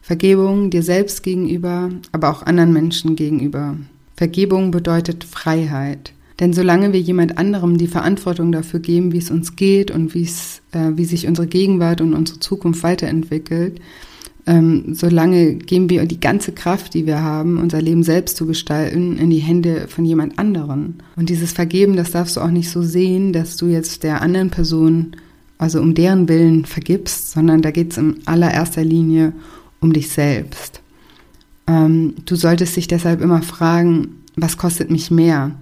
Vergebung 0.01 0.71
dir 0.71 0.83
selbst 0.83 1.23
gegenüber, 1.23 1.91
aber 2.13 2.31
auch 2.31 2.43
anderen 2.43 2.73
Menschen 2.73 3.17
gegenüber. 3.17 3.77
Vergebung 4.17 4.71
bedeutet 4.71 5.25
Freiheit. 5.25 6.13
Denn 6.41 6.55
solange 6.55 6.93
wir 6.93 7.01
jemand 7.01 7.39
anderem 7.39 7.77
die 7.77 7.87
Verantwortung 7.87 8.51
dafür 8.51 8.81
geben, 8.81 9.13
wie 9.13 9.19
es 9.19 9.31
uns 9.31 9.57
geht 9.57 9.91
und 9.91 10.15
wie 10.15 10.27
äh, 10.73 10.97
wie 10.97 11.05
sich 11.05 11.29
unsere 11.29 11.47
Gegenwart 11.47 12.01
und 12.01 12.15
unsere 12.15 12.41
Zukunft 12.41 12.83
weiterentwickelt, 12.83 13.81
ähm, 14.47 14.95
solange 14.95 15.55
geben 15.55 15.91
wir 15.91 16.05
die 16.07 16.19
ganze 16.21 16.53
Kraft, 16.53 16.95
die 16.95 17.07
wir 17.07 17.21
haben, 17.23 17.59
unser 17.59 17.83
Leben 17.83 18.03
selbst 18.03 18.37
zu 18.37 18.47
gestalten, 18.47 19.19
in 19.19 19.31
die 19.31 19.39
Hände 19.39 19.87
von 19.89 20.05
jemand 20.05 20.39
anderen. 20.39 21.03
Und 21.17 21.29
dieses 21.29 21.53
Vergeben, 21.53 21.95
das 21.95 22.13
darfst 22.13 22.37
du 22.37 22.41
auch 22.41 22.51
nicht 22.51 22.71
so 22.71 22.83
sehen, 22.83 23.33
dass 23.33 23.57
du 23.57 23.67
jetzt 23.67 24.03
der 24.03 24.23
anderen 24.23 24.51
Person, 24.51 25.17
also 25.59 25.81
um 25.81 25.95
deren 25.95 26.29
Willen 26.29 26.65
vergibst, 26.65 27.33
sondern 27.33 27.61
da 27.61 27.71
geht 27.71 27.93
es 27.93 27.99
in 27.99 28.17
allererster 28.25 28.83
Linie 28.83 29.35
um 29.81 29.93
dich 29.93 30.09
selbst. 30.09 30.81
Ähm, 31.67 32.15
du 32.25 32.35
solltest 32.35 32.77
dich 32.77 32.89
deshalb 32.89 33.21
immer 33.21 33.43
fragen, 33.43 34.23
was 34.37 34.57
kostet 34.57 34.91
mich 34.91 35.11
mehr? 35.11 35.53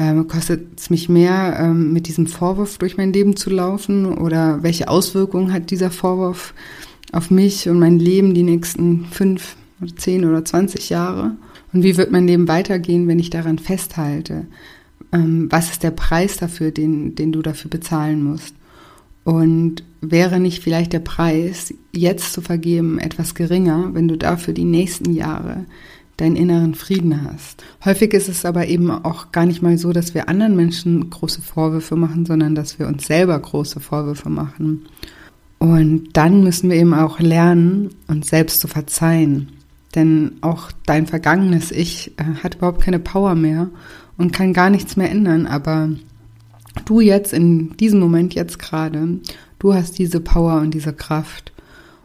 Ähm, 0.00 0.28
kostet 0.28 0.78
es 0.78 0.90
mich 0.90 1.08
mehr, 1.08 1.58
ähm, 1.58 1.92
mit 1.92 2.06
diesem 2.06 2.28
Vorwurf 2.28 2.78
durch 2.78 2.96
mein 2.96 3.12
Leben 3.12 3.34
zu 3.34 3.50
laufen? 3.50 4.06
Oder 4.06 4.62
welche 4.62 4.88
Auswirkungen 4.88 5.52
hat 5.52 5.72
dieser 5.72 5.90
Vorwurf 5.90 6.54
auf 7.10 7.32
mich 7.32 7.68
und 7.68 7.80
mein 7.80 7.98
Leben 7.98 8.32
die 8.32 8.44
nächsten 8.44 9.06
fünf 9.06 9.56
oder 9.80 9.96
zehn 9.96 10.24
oder 10.24 10.44
zwanzig 10.44 10.88
Jahre? 10.88 11.32
Und 11.72 11.82
wie 11.82 11.96
wird 11.96 12.12
mein 12.12 12.28
Leben 12.28 12.46
weitergehen, 12.46 13.08
wenn 13.08 13.18
ich 13.18 13.30
daran 13.30 13.58
festhalte? 13.58 14.46
Ähm, 15.10 15.48
was 15.50 15.72
ist 15.72 15.82
der 15.82 15.90
Preis 15.90 16.36
dafür, 16.36 16.70
den, 16.70 17.16
den 17.16 17.32
du 17.32 17.42
dafür 17.42 17.68
bezahlen 17.68 18.22
musst? 18.22 18.54
Und 19.24 19.82
wäre 20.00 20.38
nicht 20.38 20.62
vielleicht 20.62 20.92
der 20.92 21.00
Preis, 21.00 21.74
jetzt 21.92 22.32
zu 22.32 22.40
vergeben, 22.40 23.00
etwas 23.00 23.34
geringer, 23.34 23.90
wenn 23.94 24.06
du 24.06 24.16
dafür 24.16 24.54
die 24.54 24.64
nächsten 24.64 25.12
Jahre 25.12 25.64
deinen 26.18 26.36
inneren 26.36 26.74
Frieden 26.74 27.24
hast. 27.24 27.64
Häufig 27.84 28.12
ist 28.12 28.28
es 28.28 28.44
aber 28.44 28.66
eben 28.66 28.90
auch 28.90 29.32
gar 29.32 29.46
nicht 29.46 29.62
mal 29.62 29.78
so, 29.78 29.92
dass 29.92 30.14
wir 30.14 30.28
anderen 30.28 30.56
Menschen 30.56 31.08
große 31.08 31.40
Vorwürfe 31.40 31.96
machen, 31.96 32.26
sondern 32.26 32.54
dass 32.54 32.78
wir 32.78 32.88
uns 32.88 33.06
selber 33.06 33.38
große 33.38 33.80
Vorwürfe 33.80 34.28
machen. 34.28 34.86
Und 35.58 36.10
dann 36.12 36.42
müssen 36.42 36.70
wir 36.70 36.76
eben 36.76 36.92
auch 36.92 37.20
lernen, 37.20 37.90
uns 38.08 38.28
selbst 38.28 38.60
zu 38.60 38.68
verzeihen. 38.68 39.48
Denn 39.94 40.32
auch 40.40 40.70
dein 40.86 41.06
vergangenes 41.06 41.70
Ich 41.70 42.12
äh, 42.18 42.24
hat 42.42 42.56
überhaupt 42.56 42.82
keine 42.82 42.98
Power 42.98 43.34
mehr 43.34 43.70
und 44.16 44.32
kann 44.32 44.52
gar 44.52 44.70
nichts 44.70 44.96
mehr 44.96 45.10
ändern. 45.10 45.46
Aber 45.46 45.88
du 46.84 47.00
jetzt 47.00 47.32
in 47.32 47.76
diesem 47.76 48.00
Moment, 48.00 48.34
jetzt 48.34 48.58
gerade, 48.58 49.20
du 49.60 49.72
hast 49.72 49.98
diese 49.98 50.20
Power 50.20 50.60
und 50.60 50.74
diese 50.74 50.92
Kraft. 50.92 51.52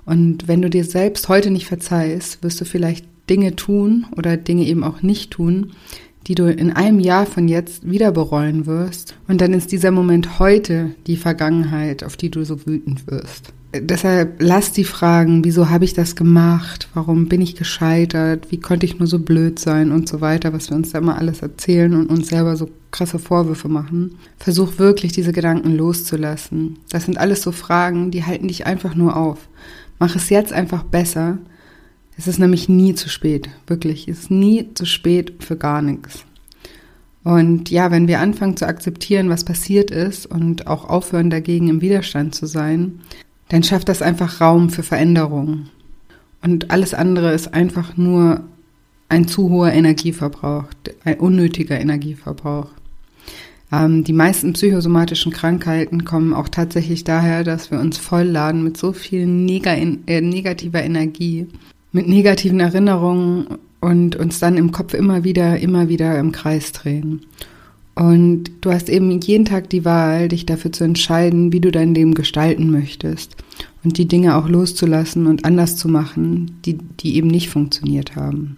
Und 0.05 0.47
wenn 0.47 0.61
du 0.61 0.69
dir 0.69 0.85
selbst 0.85 1.29
heute 1.29 1.49
nicht 1.49 1.67
verzeihst, 1.67 2.43
wirst 2.43 2.61
du 2.61 2.65
vielleicht 2.65 3.05
Dinge 3.29 3.55
tun 3.55 4.05
oder 4.17 4.37
Dinge 4.37 4.65
eben 4.65 4.83
auch 4.83 5.01
nicht 5.01 5.31
tun, 5.31 5.71
die 6.27 6.35
du 6.35 6.49
in 6.49 6.71
einem 6.71 6.99
Jahr 6.99 7.25
von 7.25 7.47
jetzt 7.47 7.89
wieder 7.89 8.11
bereuen 8.11 8.65
wirst. 8.65 9.15
Und 9.27 9.41
dann 9.41 9.53
ist 9.53 9.71
dieser 9.71 9.91
Moment 9.91 10.39
heute 10.39 10.95
die 11.07 11.17
Vergangenheit, 11.17 12.03
auf 12.03 12.15
die 12.15 12.29
du 12.29 12.43
so 12.43 12.65
wütend 12.65 13.07
wirst. 13.07 13.53
Deshalb 13.75 14.35
lass 14.39 14.71
die 14.71 14.83
Fragen, 14.83 15.43
wieso 15.43 15.69
habe 15.69 15.83
ich 15.83 15.93
das 15.93 16.15
gemacht? 16.15 16.89
Warum 16.93 17.27
bin 17.27 17.41
ich 17.41 17.55
gescheitert? 17.55 18.51
Wie 18.51 18.59
konnte 18.59 18.85
ich 18.85 18.99
nur 18.99 19.07
so 19.07 19.17
blöd 19.17 19.57
sein 19.57 19.91
und 19.91 20.07
so 20.07 20.21
weiter, 20.21 20.53
was 20.53 20.69
wir 20.69 20.77
uns 20.77 20.91
da 20.91 20.99
immer 20.99 21.17
alles 21.17 21.41
erzählen 21.41 21.95
und 21.95 22.07
uns 22.07 22.27
selber 22.27 22.55
so 22.55 22.69
krasse 22.93 23.19
Vorwürfe 23.19 23.67
machen. 23.67 24.15
Versuch 24.37 24.77
wirklich 24.77 25.11
diese 25.11 25.33
Gedanken 25.33 25.75
loszulassen. 25.75 26.77
Das 26.89 27.05
sind 27.05 27.17
alles 27.17 27.41
so 27.41 27.51
Fragen, 27.51 28.11
die 28.11 28.23
halten 28.23 28.47
dich 28.47 28.65
einfach 28.65 28.95
nur 28.95 29.17
auf. 29.17 29.49
Mach 29.99 30.15
es 30.15 30.29
jetzt 30.29 30.53
einfach 30.53 30.83
besser 30.83 31.39
es 32.17 32.27
ist 32.27 32.39
nämlich 32.39 32.69
nie 32.69 32.93
zu 32.93 33.09
spät, 33.09 33.49
wirklich. 33.67 34.07
Es 34.07 34.21
ist 34.21 34.31
nie 34.31 34.73
zu 34.73 34.85
spät 34.85 35.33
für 35.39 35.57
gar 35.57 35.81
nichts. 35.81 36.25
Und 37.23 37.69
ja, 37.69 37.89
wenn 37.89 38.07
wir 38.07 38.19
anfangen 38.19 38.57
zu 38.57 38.67
akzeptieren, 38.67 39.29
was 39.29 39.45
passiert 39.45 39.91
ist 39.91 40.25
und 40.25 40.67
auch 40.67 40.89
aufhören 40.89 41.29
dagegen 41.29 41.69
im 41.69 41.81
Widerstand 41.81 42.35
zu 42.35 42.45
sein, 42.45 42.99
dann 43.49 43.63
schafft 43.63 43.89
das 43.89 44.01
einfach 44.01 44.41
Raum 44.41 44.69
für 44.69 44.83
Veränderung. 44.83 45.67
Und 46.41 46.71
alles 46.71 46.93
andere 46.93 47.33
ist 47.33 47.53
einfach 47.53 47.95
nur 47.95 48.41
ein 49.07 49.27
zu 49.27 49.49
hoher 49.49 49.71
Energieverbrauch, 49.71 50.65
ein 51.05 51.19
unnötiger 51.19 51.79
Energieverbrauch. 51.79 52.67
Ähm, 53.71 54.03
die 54.03 54.13
meisten 54.13 54.53
psychosomatischen 54.53 55.31
Krankheiten 55.31 56.03
kommen 56.03 56.33
auch 56.33 56.49
tatsächlich 56.49 57.03
daher, 57.05 57.43
dass 57.43 57.71
wir 57.71 57.79
uns 57.79 57.97
vollladen 57.97 58.63
mit 58.63 58.75
so 58.75 58.91
viel 58.91 59.23
äh, 59.23 60.21
negativer 60.21 60.83
Energie 60.83 61.47
mit 61.93 62.07
negativen 62.07 62.59
Erinnerungen 62.59 63.59
und 63.79 64.15
uns 64.15 64.39
dann 64.39 64.57
im 64.57 64.71
Kopf 64.71 64.93
immer 64.93 65.23
wieder, 65.23 65.59
immer 65.59 65.87
wieder 65.87 66.19
im 66.19 66.31
Kreis 66.31 66.73
drehen. 66.73 67.21
Und 67.95 68.49
du 68.61 68.71
hast 68.71 68.89
eben 68.89 69.21
jeden 69.21 69.45
Tag 69.45 69.69
die 69.69 69.85
Wahl, 69.85 70.27
dich 70.27 70.47
dafür 70.47 70.71
zu 70.71 70.83
entscheiden, 70.83 71.53
wie 71.53 71.59
du 71.59 71.71
dein 71.71 71.93
Leben 71.93 72.15
gestalten 72.15 72.71
möchtest 72.71 73.35
und 73.83 73.99
die 73.99 74.07
Dinge 74.07 74.35
auch 74.35 74.49
loszulassen 74.49 75.27
und 75.27 75.45
anders 75.45 75.77
zu 75.77 75.87
machen, 75.87 76.59
die, 76.65 76.73
die 76.73 77.15
eben 77.15 77.27
nicht 77.27 77.49
funktioniert 77.49 78.15
haben. 78.15 78.57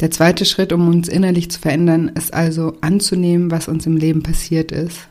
Der 0.00 0.12
zweite 0.12 0.44
Schritt, 0.44 0.72
um 0.72 0.88
uns 0.88 1.08
innerlich 1.08 1.50
zu 1.50 1.58
verändern, 1.58 2.12
ist 2.14 2.32
also 2.32 2.74
anzunehmen, 2.80 3.50
was 3.50 3.66
uns 3.66 3.86
im 3.86 3.96
Leben 3.96 4.22
passiert 4.22 4.70
ist. 4.70 5.08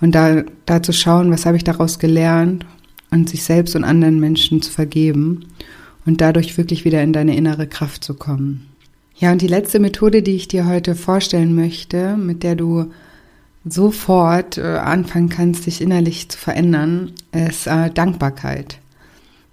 Und 0.00 0.14
da, 0.14 0.42
da 0.64 0.82
zu 0.82 0.92
schauen, 0.92 1.30
was 1.30 1.44
habe 1.44 1.58
ich 1.58 1.64
daraus 1.64 1.98
gelernt 1.98 2.64
und 3.10 3.28
sich 3.28 3.44
selbst 3.44 3.76
und 3.76 3.84
anderen 3.84 4.18
Menschen 4.18 4.62
zu 4.62 4.72
vergeben 4.72 5.44
und 6.04 6.20
dadurch 6.20 6.56
wirklich 6.58 6.84
wieder 6.84 7.02
in 7.02 7.12
deine 7.12 7.36
innere 7.36 7.66
Kraft 7.66 8.04
zu 8.04 8.14
kommen. 8.14 8.68
Ja, 9.16 9.30
und 9.32 9.42
die 9.42 9.48
letzte 9.48 9.78
Methode, 9.78 10.22
die 10.22 10.34
ich 10.34 10.48
dir 10.48 10.66
heute 10.66 10.94
vorstellen 10.94 11.54
möchte, 11.54 12.16
mit 12.16 12.42
der 12.42 12.56
du 12.56 12.86
sofort 13.64 14.58
äh, 14.58 14.62
anfangen 14.62 15.28
kannst, 15.28 15.66
dich 15.66 15.80
innerlich 15.80 16.28
zu 16.28 16.38
verändern, 16.38 17.12
ist 17.32 17.66
äh, 17.66 17.90
Dankbarkeit. 17.90 18.78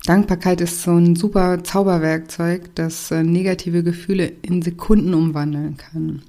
Dankbarkeit 0.05 0.61
ist 0.61 0.81
so 0.81 0.91
ein 0.91 1.15
super 1.15 1.63
Zauberwerkzeug, 1.63 2.73
das 2.75 3.11
äh, 3.11 3.21
negative 3.21 3.83
Gefühle 3.83 4.31
in 4.41 4.61
Sekunden 4.61 5.13
umwandeln 5.13 5.77
kann. 5.77 6.23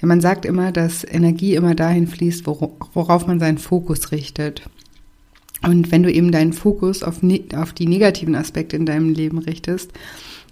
Ja, 0.00 0.08
man 0.08 0.20
sagt 0.20 0.46
immer, 0.46 0.72
dass 0.72 1.04
Energie 1.04 1.54
immer 1.54 1.74
dahin 1.74 2.06
fließt, 2.06 2.46
worauf 2.46 3.26
man 3.26 3.38
seinen 3.38 3.58
Fokus 3.58 4.10
richtet. 4.10 4.62
Und 5.62 5.92
wenn 5.92 6.02
du 6.02 6.12
eben 6.12 6.32
deinen 6.32 6.52
Fokus 6.52 7.02
auf, 7.02 7.22
ne 7.22 7.44
auf 7.54 7.72
die 7.72 7.86
negativen 7.86 8.34
Aspekte 8.34 8.76
in 8.76 8.86
deinem 8.86 9.10
Leben 9.12 9.38
richtest, 9.38 9.92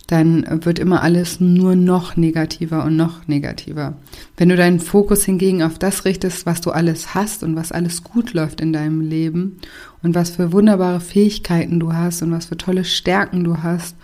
dann 0.09 0.65
wird 0.65 0.79
immer 0.79 1.03
alles 1.03 1.39
nur 1.39 1.77
noch 1.77 2.17
negativer 2.17 2.83
und 2.85 2.97
noch 2.97 3.29
negativer. 3.29 3.99
Wenn 4.39 4.49
du 4.49 4.57
deinen 4.57 4.81
Fokus 4.81 5.25
hingegen 5.25 5.63
auf 5.63 5.79
das 5.79 6.07
richtest, 6.07 6.47
was 6.47 6.63
du 6.63 6.71
alles 6.71 7.15
hast 7.15 7.43
und 7.43 7.57
was 7.57 7.73
alles 7.73 8.05
gut 8.05 8.33
läuft 8.33 8.63
in 8.63 8.73
deinem 8.73 9.03
Leben 9.03 9.59
und 10.03 10.15
was 10.15 10.31
für 10.31 10.51
wunderbare 10.51 11.01
Fähigkeiten 11.01 11.79
du 11.79 11.93
hast 11.93 12.23
und 12.23 12.33
was 12.33 12.47
für 12.47 12.57
tolle 12.57 12.85
Stärken 12.85 13.45
du 13.45 13.63
hast 13.63 13.97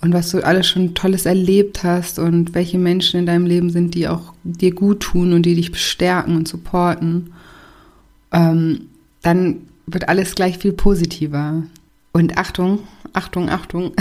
und 0.00 0.12
was 0.12 0.30
du 0.30 0.44
alles 0.44 0.66
schon 0.66 0.94
Tolles 0.94 1.26
erlebt 1.26 1.84
hast 1.84 2.18
und 2.18 2.56
welche 2.56 2.78
Menschen 2.78 3.20
in 3.20 3.26
deinem 3.26 3.46
Leben 3.46 3.70
sind, 3.70 3.94
die 3.94 4.08
auch 4.08 4.32
dir 4.42 4.74
gut 4.74 5.00
tun 5.00 5.32
und 5.32 5.46
die 5.46 5.54
dich 5.54 5.70
bestärken 5.70 6.36
und 6.36 6.48
supporten, 6.48 7.32
ähm, 8.32 8.88
dann 9.22 9.58
wird 9.86 10.08
alles 10.08 10.34
gleich 10.34 10.58
viel 10.58 10.72
positiver. 10.72 11.62
Und 12.12 12.38
Achtung, 12.38 12.80
Achtung, 13.12 13.50
Achtung, 13.50 13.92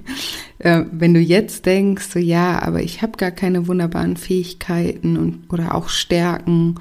äh, 0.58 0.84
wenn 0.90 1.14
du 1.14 1.20
jetzt 1.20 1.66
denkst, 1.66 2.06
so 2.12 2.18
ja, 2.18 2.60
aber 2.62 2.82
ich 2.82 3.02
habe 3.02 3.16
gar 3.16 3.30
keine 3.30 3.66
wunderbaren 3.66 4.16
Fähigkeiten 4.16 5.16
und 5.16 5.52
oder 5.52 5.74
auch 5.74 5.88
Stärken 5.88 6.76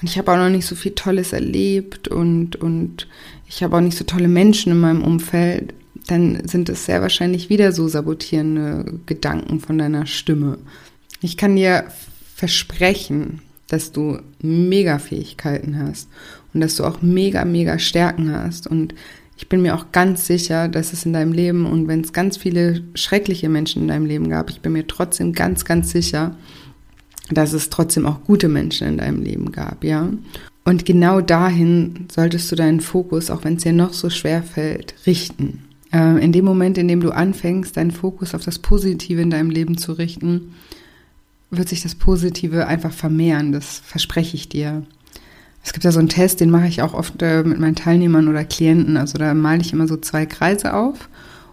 und 0.00 0.08
ich 0.08 0.18
habe 0.18 0.32
auch 0.32 0.36
noch 0.36 0.48
nicht 0.48 0.66
so 0.66 0.74
viel 0.74 0.92
Tolles 0.92 1.32
erlebt 1.32 2.08
und 2.08 2.56
und 2.56 3.08
ich 3.48 3.62
habe 3.62 3.76
auch 3.76 3.80
nicht 3.80 3.98
so 3.98 4.04
tolle 4.04 4.28
Menschen 4.28 4.72
in 4.72 4.80
meinem 4.80 5.02
Umfeld, 5.02 5.74
dann 6.06 6.46
sind 6.48 6.68
es 6.68 6.86
sehr 6.86 7.02
wahrscheinlich 7.02 7.48
wieder 7.48 7.72
so 7.72 7.88
sabotierende 7.88 9.00
Gedanken 9.06 9.60
von 9.60 9.78
deiner 9.78 10.06
Stimme. 10.06 10.58
Ich 11.20 11.36
kann 11.36 11.56
dir 11.56 11.84
versprechen, 12.36 13.42
dass 13.72 13.92
du 13.92 14.18
mega 14.42 14.98
Fähigkeiten 14.98 15.78
hast 15.78 16.08
und 16.52 16.60
dass 16.60 16.76
du 16.76 16.84
auch 16.84 17.02
mega, 17.02 17.44
mega 17.44 17.78
Stärken 17.78 18.34
hast. 18.34 18.66
Und 18.66 18.94
ich 19.36 19.48
bin 19.48 19.62
mir 19.62 19.74
auch 19.74 19.92
ganz 19.92 20.26
sicher, 20.26 20.68
dass 20.68 20.92
es 20.92 21.06
in 21.06 21.12
deinem 21.12 21.32
Leben 21.32 21.64
und 21.66 21.88
wenn 21.88 22.02
es 22.02 22.12
ganz 22.12 22.36
viele 22.36 22.82
schreckliche 22.94 23.48
Menschen 23.48 23.82
in 23.82 23.88
deinem 23.88 24.06
Leben 24.06 24.28
gab, 24.28 24.50
ich 24.50 24.60
bin 24.60 24.72
mir 24.72 24.86
trotzdem 24.86 25.32
ganz, 25.32 25.64
ganz 25.64 25.90
sicher, 25.90 26.36
dass 27.30 27.52
es 27.52 27.70
trotzdem 27.70 28.06
auch 28.06 28.22
gute 28.24 28.48
Menschen 28.48 28.88
in 28.88 28.98
deinem 28.98 29.22
Leben 29.22 29.52
gab, 29.52 29.84
ja. 29.84 30.10
Und 30.64 30.84
genau 30.84 31.20
dahin 31.20 32.06
solltest 32.12 32.52
du 32.52 32.56
deinen 32.56 32.80
Fokus, 32.80 33.30
auch 33.30 33.44
wenn 33.44 33.56
es 33.56 33.62
dir 33.62 33.72
noch 33.72 33.92
so 33.92 34.10
schwer 34.10 34.42
fällt, 34.42 34.94
richten. 35.06 35.64
Äh, 35.92 36.22
in 36.22 36.32
dem 36.32 36.44
Moment, 36.44 36.76
in 36.76 36.86
dem 36.86 37.00
du 37.00 37.10
anfängst, 37.10 37.76
deinen 37.76 37.92
Fokus 37.92 38.34
auf 38.34 38.44
das 38.44 38.58
Positive 38.58 39.22
in 39.22 39.30
deinem 39.30 39.50
Leben 39.50 39.78
zu 39.78 39.92
richten, 39.92 40.54
wird 41.50 41.68
sich 41.68 41.82
das 41.82 41.94
Positive 41.94 42.66
einfach 42.66 42.92
vermehren. 42.92 43.52
Das 43.52 43.80
verspreche 43.84 44.36
ich 44.36 44.48
dir. 44.48 44.82
Es 45.62 45.72
gibt 45.72 45.84
ja 45.84 45.92
so 45.92 45.98
einen 45.98 46.08
Test, 46.08 46.40
den 46.40 46.50
mache 46.50 46.68
ich 46.68 46.82
auch 46.82 46.94
oft 46.94 47.20
äh, 47.22 47.42
mit 47.42 47.58
meinen 47.60 47.74
Teilnehmern 47.74 48.28
oder 48.28 48.44
Klienten. 48.44 48.96
Also 48.96 49.18
da 49.18 49.34
male 49.34 49.60
ich 49.60 49.72
immer 49.72 49.88
so 49.88 49.96
zwei 49.96 50.26
Kreise 50.26 50.74
auf 50.74 51.08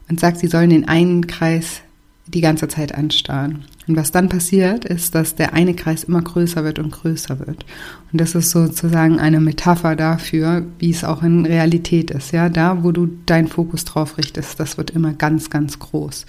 und 0.10 0.20
sage, 0.20 0.38
sie 0.38 0.48
sollen 0.48 0.70
den 0.70 0.88
einen 0.88 1.28
Kreis 1.28 1.82
die 2.28 2.42
ganze 2.42 2.68
Zeit 2.68 2.94
anstarren. 2.96 3.66
Und 3.88 3.96
was 3.96 4.12
dann 4.12 4.28
passiert, 4.28 4.84
ist, 4.84 5.16
dass 5.16 5.36
der 5.36 5.54
eine 5.54 5.74
Kreis 5.74 6.04
immer 6.04 6.22
größer 6.22 6.64
wird 6.66 6.78
und 6.80 6.92
größer 6.92 7.40
wird. 7.40 7.66
Und 8.12 8.20
das 8.20 8.36
ist 8.36 8.52
sozusagen 8.52 9.20
eine 9.20 9.40
Metapher 9.40 9.96
dafür, 9.96 10.66
wie 10.80 10.92
es 10.92 11.06
auch 11.06 11.24
in 11.24 11.46
Realität 11.46 12.12
ist. 12.12 12.34
Ja, 12.34 12.50
da, 12.50 12.84
wo 12.84 12.92
du 12.92 13.08
deinen 13.26 13.48
Fokus 13.48 13.86
drauf 13.86 14.18
richtest, 14.18 14.60
das 14.60 14.78
wird 14.78 14.92
immer 14.92 15.14
ganz, 15.14 15.50
ganz 15.50 15.80
groß. 15.80 16.26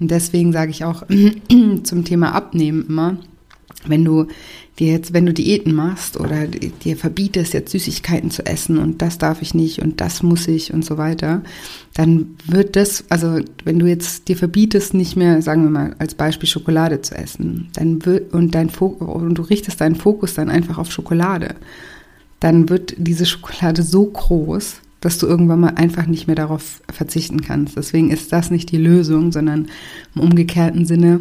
Und 0.00 0.10
deswegen 0.10 0.52
sage 0.52 0.72
ich 0.72 0.84
auch 0.84 1.04
zum 1.84 2.04
Thema 2.04 2.34
Abnehmen 2.34 2.86
immer, 2.88 3.16
Wenn 3.86 4.04
du 4.04 4.26
dir 4.78 4.92
jetzt, 4.92 5.12
wenn 5.12 5.26
du 5.26 5.32
Diäten 5.32 5.74
machst 5.74 6.18
oder 6.18 6.46
dir 6.46 6.96
verbietest, 6.96 7.54
jetzt 7.54 7.70
Süßigkeiten 7.70 8.30
zu 8.30 8.44
essen 8.44 8.78
und 8.78 9.02
das 9.02 9.18
darf 9.18 9.40
ich 9.40 9.54
nicht 9.54 9.80
und 9.80 10.00
das 10.00 10.22
muss 10.22 10.48
ich 10.48 10.72
und 10.72 10.84
so 10.84 10.98
weiter, 10.98 11.42
dann 11.94 12.36
wird 12.46 12.76
das, 12.76 13.04
also 13.08 13.40
wenn 13.64 13.78
du 13.78 13.86
jetzt 13.86 14.28
dir 14.28 14.36
verbietest, 14.36 14.94
nicht 14.94 15.16
mehr, 15.16 15.42
sagen 15.42 15.62
wir 15.62 15.70
mal, 15.70 15.96
als 15.98 16.14
Beispiel 16.14 16.48
Schokolade 16.48 17.02
zu 17.02 17.16
essen, 17.16 17.68
dann 17.74 18.04
wird, 18.04 18.32
und 18.32 18.54
dein 18.54 18.70
Fokus, 18.70 19.08
und 19.08 19.34
du 19.36 19.42
richtest 19.42 19.80
deinen 19.80 19.96
Fokus 19.96 20.34
dann 20.34 20.48
einfach 20.48 20.78
auf 20.78 20.92
Schokolade, 20.92 21.54
dann 22.40 22.68
wird 22.68 22.94
diese 22.98 23.26
Schokolade 23.26 23.82
so 23.82 24.06
groß, 24.06 24.80
dass 25.00 25.18
du 25.18 25.26
irgendwann 25.26 25.60
mal 25.60 25.74
einfach 25.76 26.06
nicht 26.06 26.26
mehr 26.26 26.36
darauf 26.36 26.82
verzichten 26.92 27.40
kannst. 27.40 27.76
Deswegen 27.76 28.10
ist 28.10 28.32
das 28.32 28.50
nicht 28.50 28.70
die 28.72 28.78
Lösung, 28.78 29.30
sondern 29.32 29.68
im 30.14 30.22
umgekehrten 30.22 30.86
Sinne 30.86 31.20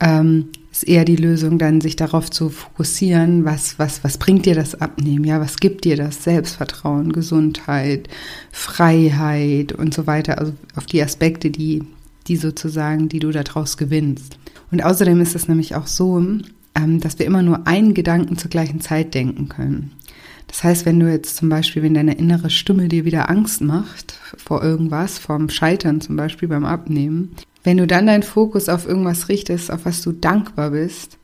ähm, 0.00 0.48
ist 0.72 0.88
eher 0.88 1.04
die 1.04 1.16
Lösung, 1.16 1.58
dann 1.58 1.82
sich 1.82 1.96
darauf 1.96 2.30
zu 2.30 2.48
fokussieren, 2.48 3.44
was, 3.44 3.78
was, 3.78 4.02
was 4.02 4.16
bringt 4.16 4.46
dir 4.46 4.54
das 4.54 4.80
Abnehmen, 4.80 5.24
ja, 5.24 5.38
was 5.38 5.58
gibt 5.58 5.84
dir 5.84 5.96
das 5.96 6.24
Selbstvertrauen, 6.24 7.12
Gesundheit, 7.12 8.08
Freiheit 8.50 9.72
und 9.72 9.92
so 9.92 10.06
weiter, 10.06 10.38
also 10.38 10.54
auf 10.74 10.86
die 10.86 11.02
Aspekte, 11.02 11.50
die, 11.50 11.84
die 12.26 12.36
sozusagen, 12.36 13.10
die 13.10 13.18
du 13.18 13.30
daraus 13.30 13.76
gewinnst. 13.76 14.38
Und 14.70 14.82
außerdem 14.82 15.20
ist 15.20 15.34
es 15.34 15.46
nämlich 15.46 15.74
auch 15.74 15.86
so, 15.86 16.18
ähm, 16.74 17.00
dass 17.00 17.18
wir 17.18 17.26
immer 17.26 17.42
nur 17.42 17.66
einen 17.66 17.92
Gedanken 17.92 18.38
zur 18.38 18.50
gleichen 18.50 18.80
Zeit 18.80 19.12
denken 19.12 19.50
können. 19.50 19.92
Das 20.46 20.64
heißt, 20.64 20.86
wenn 20.86 20.98
du 20.98 21.10
jetzt 21.10 21.36
zum 21.36 21.50
Beispiel, 21.50 21.82
wenn 21.82 21.94
deine 21.94 22.14
innere 22.14 22.48
Stimme 22.48 22.88
dir 22.88 23.04
wieder 23.04 23.28
Angst 23.30 23.60
macht 23.60 24.14
vor 24.36 24.62
irgendwas, 24.62 25.18
vorm 25.18 25.50
Scheitern 25.50 26.00
zum 26.00 26.16
Beispiel 26.16 26.48
beim 26.48 26.64
Abnehmen, 26.64 27.32
wenn 27.64 27.76
du 27.76 27.86
dann 27.86 28.06
deinen 28.06 28.22
Fokus 28.22 28.68
auf 28.68 28.86
irgendwas 28.86 29.28
richtest, 29.28 29.70
auf 29.70 29.84
was 29.84 30.02
du 30.02 30.12
dankbar 30.12 30.70
bist, 30.70 31.18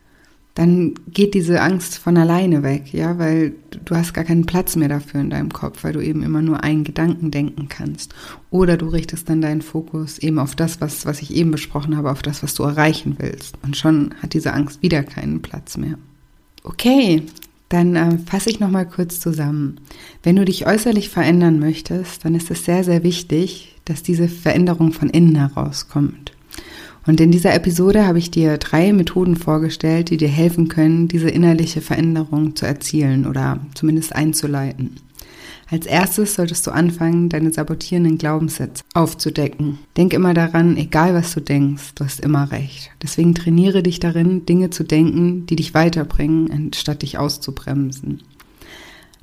dann 0.59 0.95
geht 1.07 1.35
diese 1.35 1.61
Angst 1.61 1.99
von 1.99 2.17
alleine 2.17 2.65
weg, 2.65 2.93
ja, 2.93 3.17
weil 3.17 3.55
du 3.85 3.95
hast 3.95 4.13
gar 4.13 4.25
keinen 4.25 4.45
Platz 4.45 4.75
mehr 4.75 4.89
dafür 4.89 5.21
in 5.21 5.31
deinem 5.31 5.53
Kopf, 5.53 5.85
weil 5.85 5.93
du 5.93 6.01
eben 6.01 6.25
immer 6.25 6.43
nur 6.43 6.65
einen 6.65 6.83
Gedanken 6.83 7.31
denken 7.31 7.69
kannst. 7.69 8.13
Oder 8.51 8.77
du 8.77 8.89
richtest 8.89 9.29
dann 9.29 9.41
deinen 9.41 9.63
Fokus 9.63 10.19
eben 10.19 10.41
auf 10.41 10.57
das, 10.57 10.81
was, 10.81 11.07
was 11.07 11.23
ich 11.23 11.33
eben 11.33 11.53
besprochen 11.53 11.97
habe, 11.97 12.11
auf 12.11 12.23
das, 12.23 12.43
was 12.43 12.55
du 12.55 12.65
erreichen 12.65 13.17
willst. 13.21 13.55
Und 13.63 13.77
schon 13.77 14.13
hat 14.21 14.35
diese 14.35 14.53
Angst 14.53 14.83
wieder 14.83 15.05
keinen 15.05 15.43
Platz 15.43 15.77
mehr. 15.77 15.97
Okay, 16.65 17.23
dann 17.69 17.97
äh, 17.97 18.19
fasse 18.19 18.51
ich 18.51 18.61
nochmal 18.61 18.87
kurz 18.87 19.21
zusammen. 19.21 19.81
Wenn 20.23 20.37
du 20.37 20.45
dich 20.45 20.67
äußerlich 20.67 21.11
verändern 21.11 21.59
möchtest, 21.59 22.25
dann 22.25 22.35
ist 22.35 22.51
es 22.51 22.65
sehr, 22.65 22.85
sehr 22.85 23.03
wichtig, 23.03 23.77
dass 23.85 24.03
diese 24.03 24.29
Veränderung 24.29 24.93
von 24.93 25.11
innen 25.11 25.37
herauskommt. 25.37 26.33
Und 27.07 27.21
in 27.21 27.31
dieser 27.31 27.55
Episode 27.55 28.07
habe 28.07 28.19
ich 28.19 28.31
dir 28.31 28.59
drei 28.59 28.93
Methoden 28.93 29.37
vorgestellt, 29.37 30.11
die 30.11 30.19
dir 30.19 30.29
helfen 30.29 30.69
können, 30.69 31.09
diese 31.09 31.31
innerliche 31.31 31.81
Veränderung 31.81 32.55
zu 32.55 32.67
erzielen 32.67 33.27
oder 33.27 33.61
zumindest 33.75 34.15
einzuleiten. 34.15 34.97
Als 35.71 35.85
erstes 35.85 36.35
solltest 36.35 36.67
du 36.67 36.71
anfangen, 36.71 37.29
deine 37.29 37.53
sabotierenden 37.53 38.17
Glaubenssätze 38.17 38.83
aufzudecken. 38.95 39.79
Denk 39.99 40.15
immer 40.15 40.33
daran, 40.33 40.79
egal 40.79 41.13
was 41.13 41.35
du 41.35 41.41
denkst, 41.41 41.95
du 41.95 42.05
hast 42.05 42.21
immer 42.21 42.51
recht. 42.51 42.91
Deswegen 43.03 43.35
trainiere 43.35 43.83
dich 43.83 44.01
darin, 44.01 44.47
Dinge 44.47 44.71
zu 44.71 44.83
denken, 44.83 45.45
die 45.45 45.57
dich 45.57 45.75
weiterbringen, 45.75 46.51
anstatt 46.51 47.03
dich 47.03 47.19
auszubremsen. 47.19 48.23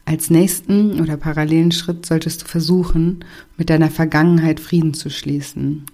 Als 0.06 0.30
nächsten 0.30 1.02
oder 1.02 1.18
parallelen 1.18 1.72
Schritt 1.72 2.06
solltest 2.06 2.44
du 2.44 2.46
versuchen, 2.46 3.26
mit 3.58 3.72
deiner 3.72 3.90
Vergangenheit 3.90 4.60
Frieden 4.60 4.94
zu 4.94 5.10
schließen 5.10 5.86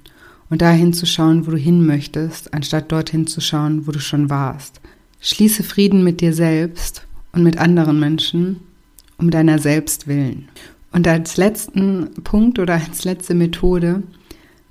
und 0.50 0.62
dahin 0.62 0.92
zu 0.92 1.06
schauen, 1.06 1.48
wo 1.48 1.52
du 1.52 1.58
hin 1.58 1.86
möchtest, 1.86 2.54
anstatt 2.54 2.92
dorthin 2.92 3.26
zu 3.26 3.40
schauen, 3.40 3.88
wo 3.88 3.92
du 3.92 4.02
schon 4.02 4.30
warst. 4.30 4.82
Schließe 5.22 5.64
Frieden 5.64 6.04
mit 6.04 6.20
dir 6.20 6.34
selbst 6.34 7.08
und 7.32 7.42
mit 7.44 7.58
anderen 7.58 8.02
Menschen 8.02 8.58
um 9.22 9.30
deiner 9.32 9.60
selbst 9.60 10.08
willen. 10.08 10.50
Und 10.92 11.08
als 11.08 11.38
letzten 11.38 12.10
Punkt 12.24 12.60
oder 12.60 12.74
als 12.74 13.06
letzte 13.06 13.34
Methode, 13.34 14.04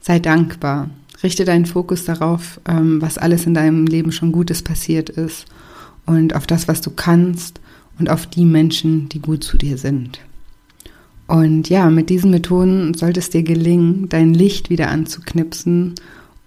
sei 0.00 0.18
dankbar. 0.18 0.90
Richte 1.22 1.44
deinen 1.44 1.66
Fokus 1.66 2.04
darauf, 2.04 2.60
ähm, 2.66 3.00
was 3.00 3.18
alles 3.18 3.46
in 3.46 3.54
deinem 3.54 3.86
Leben 3.86 4.12
schon 4.12 4.32
Gutes 4.32 4.62
passiert 4.62 5.08
ist 5.10 5.46
und 6.06 6.34
auf 6.34 6.46
das, 6.46 6.66
was 6.68 6.80
du 6.80 6.90
kannst 6.90 7.60
und 7.98 8.10
auf 8.10 8.26
die 8.26 8.44
Menschen, 8.44 9.08
die 9.08 9.20
gut 9.20 9.44
zu 9.44 9.56
dir 9.56 9.78
sind. 9.78 10.20
Und 11.26 11.68
ja, 11.68 11.90
mit 11.90 12.10
diesen 12.10 12.30
Methoden 12.30 12.94
sollte 12.94 13.20
es 13.20 13.30
dir 13.30 13.42
gelingen, 13.42 14.08
dein 14.08 14.34
Licht 14.34 14.68
wieder 14.68 14.88
anzuknipsen 14.88 15.94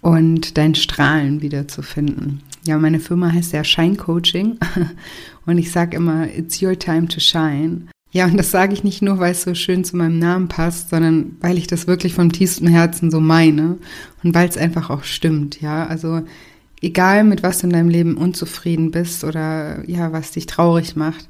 und 0.01 0.57
dein 0.57 0.75
Strahlen 0.75 1.41
wieder 1.41 1.67
zu 1.67 1.81
finden. 1.81 2.41
Ja, 2.65 2.77
meine 2.77 2.99
Firma 2.99 3.31
heißt 3.31 3.53
ja 3.53 3.63
Shine 3.63 3.95
Coaching 3.95 4.57
und 5.45 5.57
ich 5.57 5.71
sage 5.71 5.95
immer, 5.97 6.27
it's 6.35 6.61
your 6.61 6.77
time 6.77 7.07
to 7.07 7.19
shine. 7.19 7.87
Ja, 8.13 8.25
und 8.25 8.37
das 8.37 8.51
sage 8.51 8.73
ich 8.73 8.83
nicht 8.83 9.01
nur, 9.01 9.17
weil 9.17 9.31
es 9.31 9.41
so 9.41 9.55
schön 9.55 9.83
zu 9.83 9.97
meinem 9.97 10.19
Namen 10.19 10.47
passt, 10.47 10.91
sondern 10.91 11.35
weil 11.41 11.57
ich 11.57 11.65
das 11.65 11.87
wirklich 11.87 12.13
vom 12.13 12.31
tiefsten 12.31 12.67
Herzen 12.67 13.09
so 13.09 13.19
meine 13.19 13.79
und 14.23 14.35
weil 14.35 14.47
es 14.47 14.55
einfach 14.55 14.91
auch 14.91 15.03
stimmt, 15.03 15.61
ja. 15.61 15.87
Also 15.87 16.21
egal 16.79 17.23
mit 17.23 17.41
was 17.41 17.59
du 17.59 17.67
in 17.67 17.73
deinem 17.73 17.89
Leben 17.89 18.15
unzufrieden 18.15 18.91
bist 18.91 19.23
oder 19.23 19.83
ja, 19.89 20.11
was 20.11 20.31
dich 20.31 20.45
traurig 20.45 20.95
macht, 20.95 21.27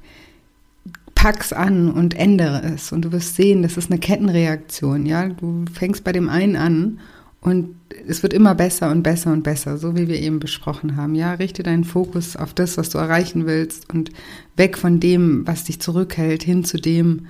pack's 1.15 1.53
an 1.53 1.89
und 1.89 2.15
ändere 2.15 2.63
es 2.75 2.91
und 2.91 3.05
du 3.05 3.13
wirst 3.13 3.37
sehen, 3.37 3.63
das 3.63 3.77
ist 3.77 3.89
eine 3.89 3.99
Kettenreaktion, 3.99 5.05
ja. 5.05 5.29
Du 5.29 5.63
fängst 5.73 6.03
bei 6.03 6.11
dem 6.11 6.27
einen 6.27 6.57
an 6.57 6.99
und 7.43 7.75
es 8.07 8.23
wird 8.23 8.31
immer 8.31 8.55
besser 8.55 8.89
und 8.89 9.03
besser 9.03 9.33
und 9.33 9.43
besser, 9.43 9.77
so 9.77 9.97
wie 9.97 10.07
wir 10.07 10.19
eben 10.19 10.39
besprochen 10.39 10.95
haben. 10.95 11.13
Ja, 11.13 11.33
richte 11.33 11.61
deinen 11.61 11.83
Fokus 11.83 12.37
auf 12.37 12.53
das, 12.53 12.77
was 12.77 12.89
du 12.89 12.97
erreichen 12.97 13.45
willst 13.45 13.93
und 13.93 14.11
weg 14.55 14.77
von 14.77 15.01
dem, 15.01 15.45
was 15.45 15.65
dich 15.65 15.81
zurückhält, 15.81 16.41
hin 16.41 16.63
zu 16.63 16.77
dem, 16.77 17.27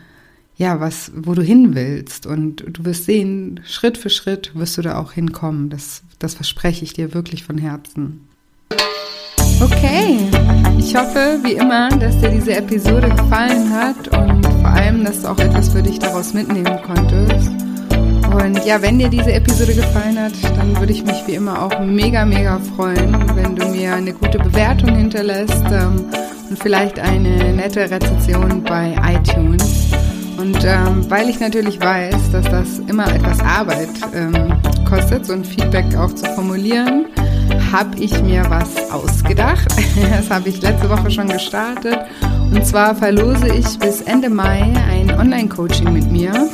ja, 0.56 0.80
was, 0.80 1.12
wo 1.16 1.34
du 1.34 1.42
hin 1.42 1.74
willst. 1.74 2.28
Und 2.28 2.64
du 2.68 2.86
wirst 2.86 3.06
sehen, 3.06 3.62
Schritt 3.66 3.98
für 3.98 4.12
Schritt 4.12 4.52
wirst 4.54 4.78
du 4.78 4.84
da 4.84 5.00
auch 5.00 5.14
hinkommen. 5.14 5.72
Das, 5.72 6.04
das 6.20 6.36
verspreche 6.36 6.84
ich 6.84 6.94
dir 6.94 7.16
wirklich 7.16 7.44
von 7.44 7.58
Herzen. 7.58 8.28
Okay, 9.62 10.30
ich 10.78 10.96
hoffe, 10.96 11.40
wie 11.44 11.54
immer, 11.54 11.90
dass 11.90 12.20
dir 12.20 12.30
diese 12.30 12.56
Episode 12.56 13.10
gefallen 13.10 13.72
hat 13.72 14.08
und 14.10 14.46
vor 14.46 14.70
allem, 14.70 15.04
dass 15.04 15.22
du 15.22 15.30
auch 15.30 15.40
etwas 15.40 15.70
für 15.70 15.82
dich 15.82 15.98
daraus 15.98 16.34
mitnehmen 16.34 16.80
konntest. 16.86 17.53
Und 18.34 18.66
ja, 18.66 18.82
wenn 18.82 18.98
dir 18.98 19.10
diese 19.10 19.32
Episode 19.32 19.76
gefallen 19.76 20.20
hat, 20.20 20.34
dann 20.58 20.76
würde 20.80 20.92
ich 20.92 21.04
mich 21.06 21.22
wie 21.28 21.36
immer 21.36 21.62
auch 21.62 21.80
mega, 21.80 22.26
mega 22.26 22.60
freuen, 22.76 23.16
wenn 23.36 23.56
du 23.56 23.68
mir 23.68 23.94
eine 23.94 24.12
gute 24.12 24.40
Bewertung 24.40 24.96
hinterlässt 24.96 25.64
ähm, 25.72 26.06
und 26.50 26.58
vielleicht 26.58 27.00
eine 27.00 27.54
nette 27.54 27.90
Rezension 27.92 28.64
bei 28.64 28.96
iTunes. 29.08 29.92
Und 30.38 30.58
ähm, 30.66 31.06
weil 31.10 31.30
ich 31.30 31.40
natürlich 31.40 31.80
weiß, 31.80 32.32
dass 32.32 32.46
das 32.46 32.80
immer 32.88 33.14
etwas 33.14 33.40
Arbeit 33.40 33.90
ähm, 34.16 34.54
kostet, 34.84 35.28
so 35.28 35.34
ein 35.34 35.46
Feedback 35.46 35.96
auch 35.96 36.14
zu 36.14 36.26
formulieren, 36.34 37.06
habe 37.72 37.98
ich 38.00 38.20
mir 38.24 38.44
was 38.50 38.92
ausgedacht. 38.92 39.68
Das 40.10 40.30
habe 40.32 40.50
ich 40.50 40.62
letzte 40.62 40.90
Woche 40.90 41.12
schon 41.12 41.28
gestartet. 41.28 42.00
Und 42.52 42.66
zwar 42.66 42.96
verlose 42.96 43.54
ich 43.54 43.78
bis 43.78 44.02
Ende 44.02 44.30
Mai 44.30 44.74
ein 44.90 45.12
Online-Coaching 45.12 45.94
mit 45.94 46.12
mir 46.12 46.50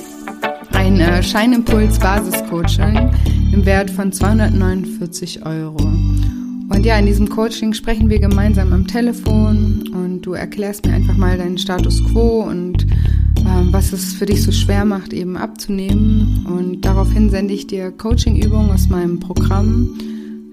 ein 0.89 0.99
äh, 0.99 1.21
Scheinimpuls 1.21 1.99
Basiscoaching 1.99 3.11
im 3.53 3.63
Wert 3.63 3.91
von 3.91 4.11
249 4.11 5.45
Euro. 5.45 5.83
Und 5.83 6.83
ja, 6.83 6.97
in 6.97 7.05
diesem 7.05 7.29
Coaching 7.29 7.73
sprechen 7.73 8.09
wir 8.09 8.19
gemeinsam 8.19 8.73
am 8.73 8.87
Telefon 8.87 9.87
und 9.93 10.21
du 10.21 10.33
erklärst 10.33 10.87
mir 10.87 10.93
einfach 10.93 11.15
mal 11.15 11.37
deinen 11.37 11.59
Status 11.59 12.03
quo 12.05 12.41
und 12.41 12.87
äh, 12.87 13.71
was 13.71 13.93
es 13.93 14.13
für 14.13 14.25
dich 14.25 14.41
so 14.41 14.51
schwer 14.51 14.83
macht, 14.83 15.13
eben 15.13 15.37
abzunehmen. 15.37 16.47
Und 16.47 16.81
daraufhin 16.81 17.29
sende 17.29 17.53
ich 17.53 17.67
dir 17.67 17.91
Coachingübungen 17.91 18.71
aus 18.71 18.89
meinem 18.89 19.19
Programm, 19.19 19.89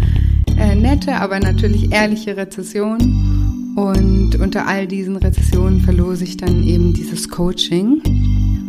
äh, 0.59 0.75
nette, 0.75 1.17
aber 1.17 1.41
natürlich 1.41 1.93
ehrliche 1.93 2.37
Rezession. 2.37 3.75
Und 3.77 4.41
unter 4.41 4.67
all 4.67 4.87
diesen 4.87 5.17
Rezessionen 5.17 5.81
verlose 5.81 6.25
ich 6.25 6.37
dann 6.37 6.63
eben 6.63 6.95
dieses 6.95 7.29
Coaching. 7.29 8.01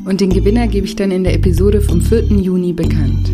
Und 0.05 0.21
den 0.21 0.29
Gewinner 0.29 0.67
gebe 0.67 0.85
ich 0.85 0.95
dann 0.95 1.11
in 1.11 1.23
der 1.23 1.33
Episode 1.33 1.81
vom 1.81 2.01
4. 2.01 2.23
Juni 2.25 2.73
bekannt. 2.73 3.33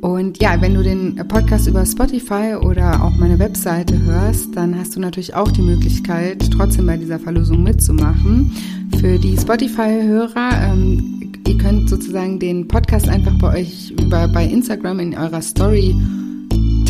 Und 0.00 0.40
ja, 0.40 0.60
wenn 0.60 0.74
du 0.74 0.82
den 0.82 1.16
Podcast 1.28 1.66
über 1.66 1.84
Spotify 1.86 2.54
oder 2.60 3.02
auch 3.02 3.16
meine 3.16 3.38
Webseite 3.38 4.00
hörst, 4.02 4.54
dann 4.54 4.78
hast 4.78 4.94
du 4.94 5.00
natürlich 5.00 5.34
auch 5.34 5.50
die 5.50 5.62
Möglichkeit, 5.62 6.48
trotzdem 6.52 6.86
bei 6.86 6.96
dieser 6.96 7.18
Verlosung 7.18 7.62
mitzumachen. 7.62 8.52
Für 9.00 9.18
die 9.18 9.36
Spotify-Hörer, 9.36 10.70
ähm, 10.70 11.32
ihr 11.46 11.58
könnt 11.58 11.88
sozusagen 11.88 12.38
den 12.38 12.68
Podcast 12.68 13.08
einfach 13.08 13.36
bei 13.38 13.60
euch 13.60 13.90
über, 13.90 14.28
bei 14.28 14.44
Instagram 14.44 15.00
in 15.00 15.16
eurer 15.16 15.42
Story 15.42 15.94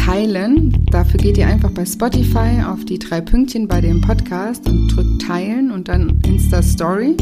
teilen. 0.07 0.73
Dafür 0.92 1.19
geht 1.19 1.37
ihr 1.37 1.49
einfach 1.49 1.73
bei 1.73 1.85
Spotify 1.85 2.62
auf 2.64 2.85
die 2.85 3.01
drei 3.01 3.21
Pünktchen 3.21 3.66
bei 3.66 3.81
dem 3.81 4.01
Podcast 4.01 4.69
und 4.69 4.87
drückt 4.88 5.23
teilen 5.23 5.73
und 5.73 5.88
dann 5.88 6.21
Insta 6.25 6.62
Story. 6.62 7.16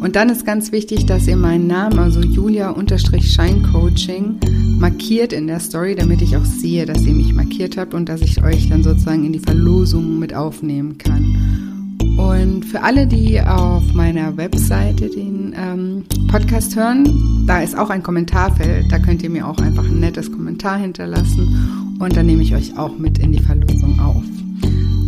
Und 0.00 0.16
dann 0.16 0.28
ist 0.28 0.44
ganz 0.44 0.72
wichtig, 0.72 1.06
dass 1.06 1.28
ihr 1.28 1.36
meinen 1.36 1.68
Namen, 1.68 2.00
also 2.00 2.20
Julia-Scheincoaching, 2.20 4.40
markiert 4.80 5.32
in 5.32 5.46
der 5.46 5.60
Story, 5.60 5.94
damit 5.94 6.20
ich 6.20 6.36
auch 6.36 6.44
sehe, 6.44 6.84
dass 6.84 7.02
ihr 7.02 7.14
mich 7.14 7.32
markiert 7.32 7.76
habt 7.76 7.94
und 7.94 8.08
dass 8.08 8.22
ich 8.22 8.42
euch 8.42 8.68
dann 8.68 8.82
sozusagen 8.82 9.24
in 9.24 9.32
die 9.32 9.38
Verlosung 9.38 10.18
mit 10.18 10.34
aufnehmen 10.34 10.98
kann. 10.98 11.96
Und 12.18 12.64
für 12.64 12.82
alle, 12.82 13.06
die 13.06 13.40
auf 13.40 13.94
meiner 13.94 14.36
Webseite 14.36 15.08
den 15.08 15.54
ähm, 15.56 16.02
Podcast 16.26 16.74
hören, 16.74 17.44
da 17.46 17.60
ist 17.60 17.78
auch 17.78 17.90
ein 17.90 18.02
Kommentarfeld. 18.02 18.90
Da 18.90 18.98
könnt 18.98 19.22
ihr 19.22 19.30
mir 19.30 19.46
auch 19.46 19.58
einfach 19.58 19.84
ein 19.84 20.00
nettes 20.00 20.32
Kommentar 20.32 20.78
hinterlassen 20.78 21.85
und 21.98 22.16
dann 22.16 22.26
nehme 22.26 22.42
ich 22.42 22.54
euch 22.54 22.76
auch 22.78 22.96
mit 22.98 23.18
in 23.18 23.32
die 23.32 23.42
Verlosung 23.42 23.98
auf. 24.00 24.22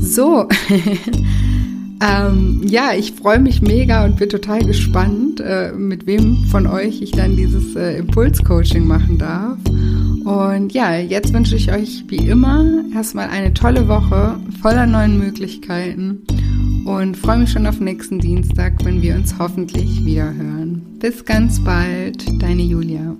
So, 0.00 0.48
ähm, 2.00 2.62
ja, 2.64 2.92
ich 2.96 3.12
freue 3.12 3.38
mich 3.38 3.60
mega 3.60 4.04
und 4.04 4.16
bin 4.16 4.28
total 4.28 4.64
gespannt, 4.64 5.40
äh, 5.40 5.72
mit 5.72 6.06
wem 6.06 6.44
von 6.46 6.66
euch 6.66 7.02
ich 7.02 7.10
dann 7.10 7.36
dieses 7.36 7.76
äh, 7.76 7.98
Impulscoaching 7.98 8.86
machen 8.86 9.18
darf. 9.18 9.58
Und 10.24 10.72
ja, 10.72 10.96
jetzt 10.96 11.32
wünsche 11.32 11.56
ich 11.56 11.72
euch 11.72 12.04
wie 12.08 12.28
immer 12.28 12.84
erstmal 12.94 13.28
eine 13.28 13.54
tolle 13.54 13.88
Woche 13.88 14.38
voller 14.60 14.86
neuen 14.86 15.18
Möglichkeiten 15.18 16.22
und 16.84 17.16
freue 17.16 17.38
mich 17.38 17.50
schon 17.50 17.66
auf 17.66 17.80
nächsten 17.80 18.18
Dienstag, 18.18 18.84
wenn 18.84 19.02
wir 19.02 19.14
uns 19.14 19.34
hoffentlich 19.38 20.04
wieder 20.04 20.32
hören. 20.32 20.82
Bis 20.98 21.24
ganz 21.24 21.62
bald, 21.62 22.24
deine 22.42 22.62
Julia. 22.62 23.16